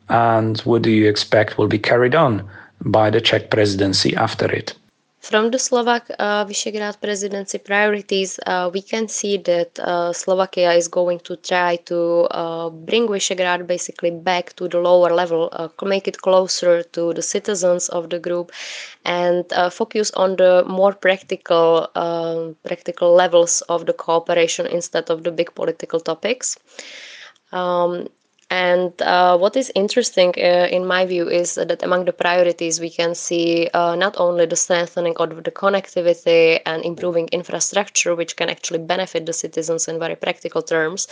And 0.09 0.59
what 0.61 0.81
do 0.81 0.91
you 0.91 1.07
expect 1.07 1.57
will 1.57 1.67
be 1.67 1.79
carried 1.79 2.15
on 2.15 2.47
by 2.81 3.09
the 3.09 3.21
Czech 3.21 3.49
presidency 3.49 4.15
after 4.15 4.51
it? 4.51 4.75
From 5.19 5.51
the 5.51 5.59
Slovak 5.59 6.09
uh, 6.17 6.45
Visegrad 6.47 7.01
presidency 7.01 7.59
priorities, 7.59 8.39
uh, 8.47 8.71
we 8.73 8.81
can 8.81 9.09
see 9.09 9.35
that 9.43 9.77
uh, 9.77 10.13
Slovakia 10.13 10.71
is 10.73 10.87
going 10.87 11.19
to 11.27 11.35
try 11.35 11.75
to 11.91 12.23
uh, 12.31 12.69
bring 12.69 13.05
Visegrad 13.05 13.67
basically 13.67 14.11
back 14.11 14.55
to 14.55 14.69
the 14.69 14.79
lower 14.79 15.11
level, 15.11 15.49
uh, 15.51 15.67
make 15.83 16.07
it 16.07 16.21
closer 16.21 16.83
to 16.95 17.13
the 17.13 17.21
citizens 17.21 17.89
of 17.89 18.09
the 18.09 18.17
group, 18.17 18.51
and 19.03 19.43
uh, 19.51 19.69
focus 19.69 20.09
on 20.15 20.37
the 20.37 20.63
more 20.65 20.93
practical, 20.93 21.91
practical 22.63 23.13
levels 23.13 23.59
of 23.67 23.85
the 23.85 23.93
cooperation 23.93 24.65
instead 24.67 25.11
of 25.11 25.25
the 25.25 25.31
big 25.31 25.53
political 25.53 25.99
topics. 25.99 26.55
Um, 27.51 28.07
and 28.49 28.99
uh, 29.03 29.37
what 29.37 29.55
is 29.55 29.71
interesting, 29.75 30.33
uh, 30.37 30.67
in 30.71 30.85
my 30.85 31.05
view, 31.05 31.29
is 31.29 31.55
that 31.55 31.83
among 31.83 32.05
the 32.05 32.13
priorities 32.13 32.79
we 32.79 32.89
can 32.89 33.13
see 33.13 33.69
uh, 33.75 33.95
not 33.95 34.15
only 34.17 34.47
the 34.47 34.55
strengthening 34.55 35.15
of 35.17 35.43
the 35.43 35.51
connectivity 35.51 36.59
and 36.65 36.83
improving 36.83 37.27
infrastructure, 37.31 38.15
which 38.15 38.35
can 38.35 38.49
actually 38.49 38.79
benefit 38.79 39.27
the 39.27 39.33
citizens 39.33 39.87
in 39.87 39.99
very 39.99 40.15
practical 40.15 40.63
terms, 40.63 41.07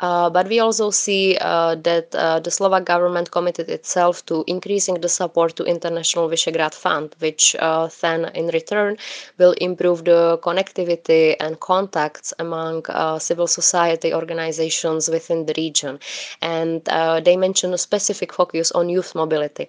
uh, 0.00 0.28
but 0.28 0.46
we 0.48 0.60
also 0.60 0.90
see 0.90 1.38
uh, 1.40 1.74
that 1.76 2.14
uh, 2.14 2.40
the 2.40 2.50
Slovak 2.50 2.84
government 2.84 3.30
committed 3.30 3.70
itself 3.70 4.26
to 4.26 4.44
increasing 4.46 5.00
the 5.00 5.08
support 5.08 5.56
to 5.56 5.64
International 5.64 6.28
Visegrad 6.28 6.74
Fund, 6.74 7.14
which 7.20 7.56
then 8.02 8.26
in 8.34 8.48
return 8.48 8.98
will 9.38 9.52
improve 9.52 10.04
the 10.04 10.38
connectivity 10.42 11.36
and 11.40 11.58
contacts 11.60 12.34
among 12.38 12.82
civil 13.18 13.46
society 13.46 14.12
organizations 14.12 15.08
within 15.08 15.46
the 15.46 15.54
region. 15.56 15.98
And 16.42 16.73
and 16.74 16.88
uh, 16.88 17.20
they 17.20 17.36
mention 17.36 17.72
a 17.72 17.78
specific 17.78 18.32
focus 18.32 18.72
on 18.72 18.88
youth 18.88 19.14
mobility. 19.14 19.68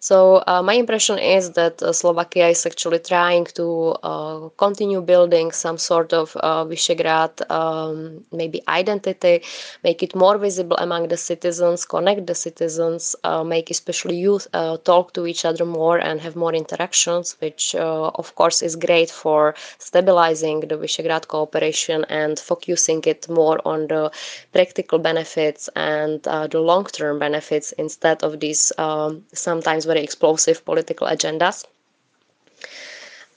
So 0.00 0.42
uh, 0.46 0.62
my 0.62 0.74
impression 0.74 1.18
is 1.18 1.52
that 1.52 1.82
uh, 1.82 1.92
Slovakia 1.92 2.48
is 2.48 2.64
actually 2.66 3.00
trying 3.00 3.44
to 3.54 3.96
uh, 4.02 4.48
continue 4.56 5.00
building 5.00 5.52
some 5.52 5.78
sort 5.78 6.12
of 6.12 6.36
uh, 6.36 6.64
Visegrad 6.64 7.32
um, 7.50 8.24
maybe 8.32 8.62
identity, 8.68 9.42
make 9.82 10.02
it 10.02 10.14
more 10.14 10.38
visible 10.38 10.76
among 10.78 11.08
the 11.08 11.16
citizens, 11.16 11.84
connect 11.84 12.26
the 12.26 12.34
citizens, 12.34 13.16
uh, 13.24 13.42
make 13.44 13.70
especially 13.70 14.16
youth 14.16 14.46
talk 14.84 15.12
to 15.12 15.26
each 15.26 15.44
other 15.44 15.64
more 15.64 15.98
and 15.98 16.20
have 16.20 16.36
more 16.36 16.54
interactions, 16.54 17.36
which 17.40 17.74
of 17.74 18.34
course 18.34 18.62
is 18.62 18.76
great 18.76 19.10
for 19.10 19.54
stabilizing 19.78 20.60
the 20.60 20.76
Visegrad 20.76 21.26
cooperation 21.28 22.04
and 22.08 22.38
focusing 22.38 23.02
it 23.06 23.28
more 23.28 23.58
on 23.64 23.88
the 23.88 24.10
practical 24.52 24.98
benefits 24.98 25.68
and 25.74 26.26
the 26.48 26.60
long-term 26.60 27.18
benefits 27.18 27.72
instead 27.72 28.22
of 28.22 28.40
these 28.40 28.72
um, 28.78 29.24
sometimes 29.32 29.84
very 29.84 30.02
explosive 30.02 30.64
political 30.64 31.06
agendas. 31.06 31.64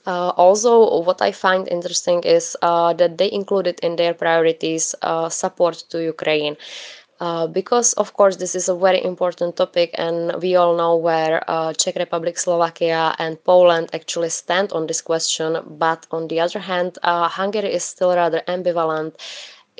Uh, 0.06 0.30
also, 0.30 1.02
what 1.02 1.20
I 1.20 1.30
find 1.32 1.68
interesting 1.68 2.22
is 2.24 2.56
uh, 2.62 2.92
that 2.94 3.18
they 3.18 3.30
included 3.30 3.80
in 3.80 3.96
their 3.96 4.14
priorities 4.14 4.94
uh, 5.02 5.28
support 5.28 5.84
to 5.90 6.02
Ukraine. 6.02 6.56
Uh, 7.20 7.46
because 7.46 7.92
of 7.94 8.14
course 8.14 8.36
this 8.36 8.54
is 8.54 8.66
a 8.70 8.74
very 8.74 9.04
important 9.04 9.54
topic 9.54 9.90
and 9.98 10.32
we 10.40 10.56
all 10.56 10.74
know 10.74 10.96
where 10.96 11.44
uh, 11.48 11.70
czech 11.74 11.96
republic 11.96 12.38
slovakia 12.38 13.14
and 13.18 13.36
poland 13.44 13.90
actually 13.92 14.30
stand 14.30 14.72
on 14.72 14.86
this 14.86 15.02
question 15.02 15.58
but 15.78 16.06
on 16.12 16.28
the 16.28 16.40
other 16.40 16.58
hand 16.60 16.96
uh, 17.02 17.28
hungary 17.28 17.74
is 17.74 17.84
still 17.84 18.14
rather 18.14 18.40
ambivalent 18.48 19.12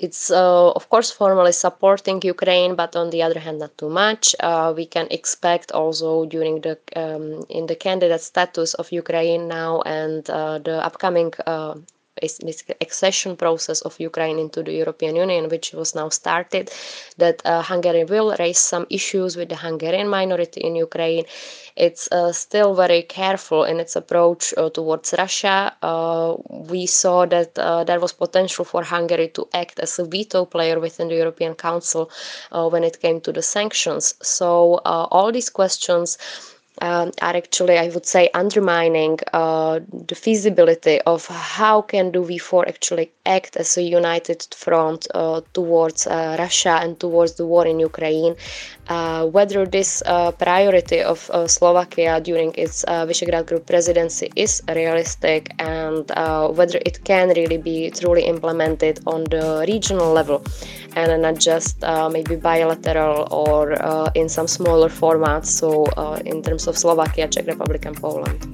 it's 0.06 0.30
uh, 0.30 0.70
of 0.72 0.88
course 0.88 1.10
formally 1.10 1.52
supporting 1.52 2.20
Ukraine, 2.24 2.74
but 2.74 2.96
on 2.96 3.10
the 3.10 3.22
other 3.22 3.38
hand, 3.38 3.58
not 3.58 3.76
too 3.76 3.90
much. 3.90 4.34
Uh, 4.40 4.72
we 4.74 4.86
can 4.86 5.06
expect 5.10 5.72
also 5.72 6.24
during 6.24 6.62
the 6.62 6.78
um, 6.96 7.44
in 7.48 7.66
the 7.66 7.76
candidate 7.76 8.22
status 8.22 8.74
of 8.74 8.90
Ukraine 8.92 9.46
now 9.46 9.82
and 9.82 10.28
uh, 10.30 10.58
the 10.58 10.76
upcoming 10.88 11.32
uh, 11.46 11.74
accession 12.80 13.36
process 13.36 13.80
of 13.82 13.98
Ukraine 14.00 14.38
into 14.38 14.62
the 14.62 14.72
European 14.72 15.16
Union, 15.16 15.48
which 15.48 15.72
was 15.72 15.94
now 15.94 16.08
started, 16.08 16.70
that 17.16 17.40
uh, 17.44 17.62
Hungary 17.62 18.04
will 18.04 18.34
raise 18.38 18.58
some 18.58 18.86
issues 18.90 19.36
with 19.36 19.48
the 19.48 19.56
Hungarian 19.56 20.08
minority 20.08 20.60
in 20.60 20.74
Ukraine. 20.76 21.24
It's 21.76 22.08
uh, 22.12 22.32
still 22.32 22.74
very 22.74 23.02
careful 23.02 23.64
in 23.64 23.80
its 23.80 23.96
approach 23.96 24.52
uh, 24.56 24.70
towards 24.70 25.14
Russia. 25.16 25.74
Uh, 25.82 26.34
we 26.48 26.86
saw 26.86 27.26
that 27.26 27.58
uh, 27.58 27.84
there 27.84 28.00
was 28.00 28.12
potential 28.12 28.64
for 28.64 28.82
Hungary 28.82 29.28
to 29.28 29.48
act 29.54 29.78
as 29.80 29.98
a 29.98 30.04
veto 30.04 30.44
player 30.44 30.78
within 30.80 31.08
the 31.08 31.16
European 31.16 31.54
Council 31.54 32.10
uh, 32.52 32.68
when 32.68 32.84
it 32.84 33.00
came 33.00 33.20
to 33.22 33.32
the 33.32 33.42
sanctions. 33.42 34.14
So 34.22 34.80
all 34.84 35.32
these 35.32 35.48
questions 35.50 36.18
um, 36.80 37.12
are 37.20 37.36
actually, 37.36 37.78
I 37.78 37.88
would 37.88 38.06
say, 38.06 38.30
undermining 38.34 39.18
uh, 39.32 39.80
the 40.08 40.14
feasibility 40.14 41.00
of 41.02 41.26
how 41.26 41.82
can 41.82 42.10
do 42.10 42.22
V4 42.22 42.68
actually 42.68 43.10
act 43.26 43.56
as 43.56 43.76
a 43.76 43.82
united 43.82 44.46
front 44.54 45.06
uh, 45.14 45.40
towards 45.52 46.06
uh, 46.06 46.36
Russia 46.38 46.78
and 46.82 46.98
towards 46.98 47.34
the 47.34 47.46
war 47.46 47.66
in 47.66 47.78
Ukraine. 47.80 48.34
Uh, 48.88 49.24
whether 49.26 49.64
this 49.66 50.02
uh, 50.04 50.32
priority 50.32 51.00
of 51.00 51.30
uh, 51.30 51.46
Slovakia 51.46 52.20
during 52.20 52.52
its 52.56 52.84
Visegrad 53.08 53.46
Group 53.46 53.64
presidency 53.66 54.32
is 54.34 54.62
realistic 54.66 55.54
and 55.60 56.10
whether 56.58 56.78
it 56.84 57.04
can 57.04 57.28
really 57.28 57.56
be 57.58 57.90
truly 57.90 58.24
implemented 58.24 58.98
on 59.06 59.22
the 59.30 59.64
regional 59.68 60.12
level 60.12 60.42
and 60.96 61.22
not 61.22 61.38
just 61.38 61.76
maybe 62.10 62.34
bilateral 62.34 63.28
or 63.30 63.62
in 64.14 64.28
some 64.28 64.48
smaller 64.48 64.88
formats. 64.88 65.46
So 65.46 65.86
in 66.26 66.42
terms 66.42 66.66
of 66.66 66.69
Slovakia, 66.78 67.28
Czech 67.28 67.46
Republic 67.46 67.86
and 67.86 68.00
Poland. 68.00 68.46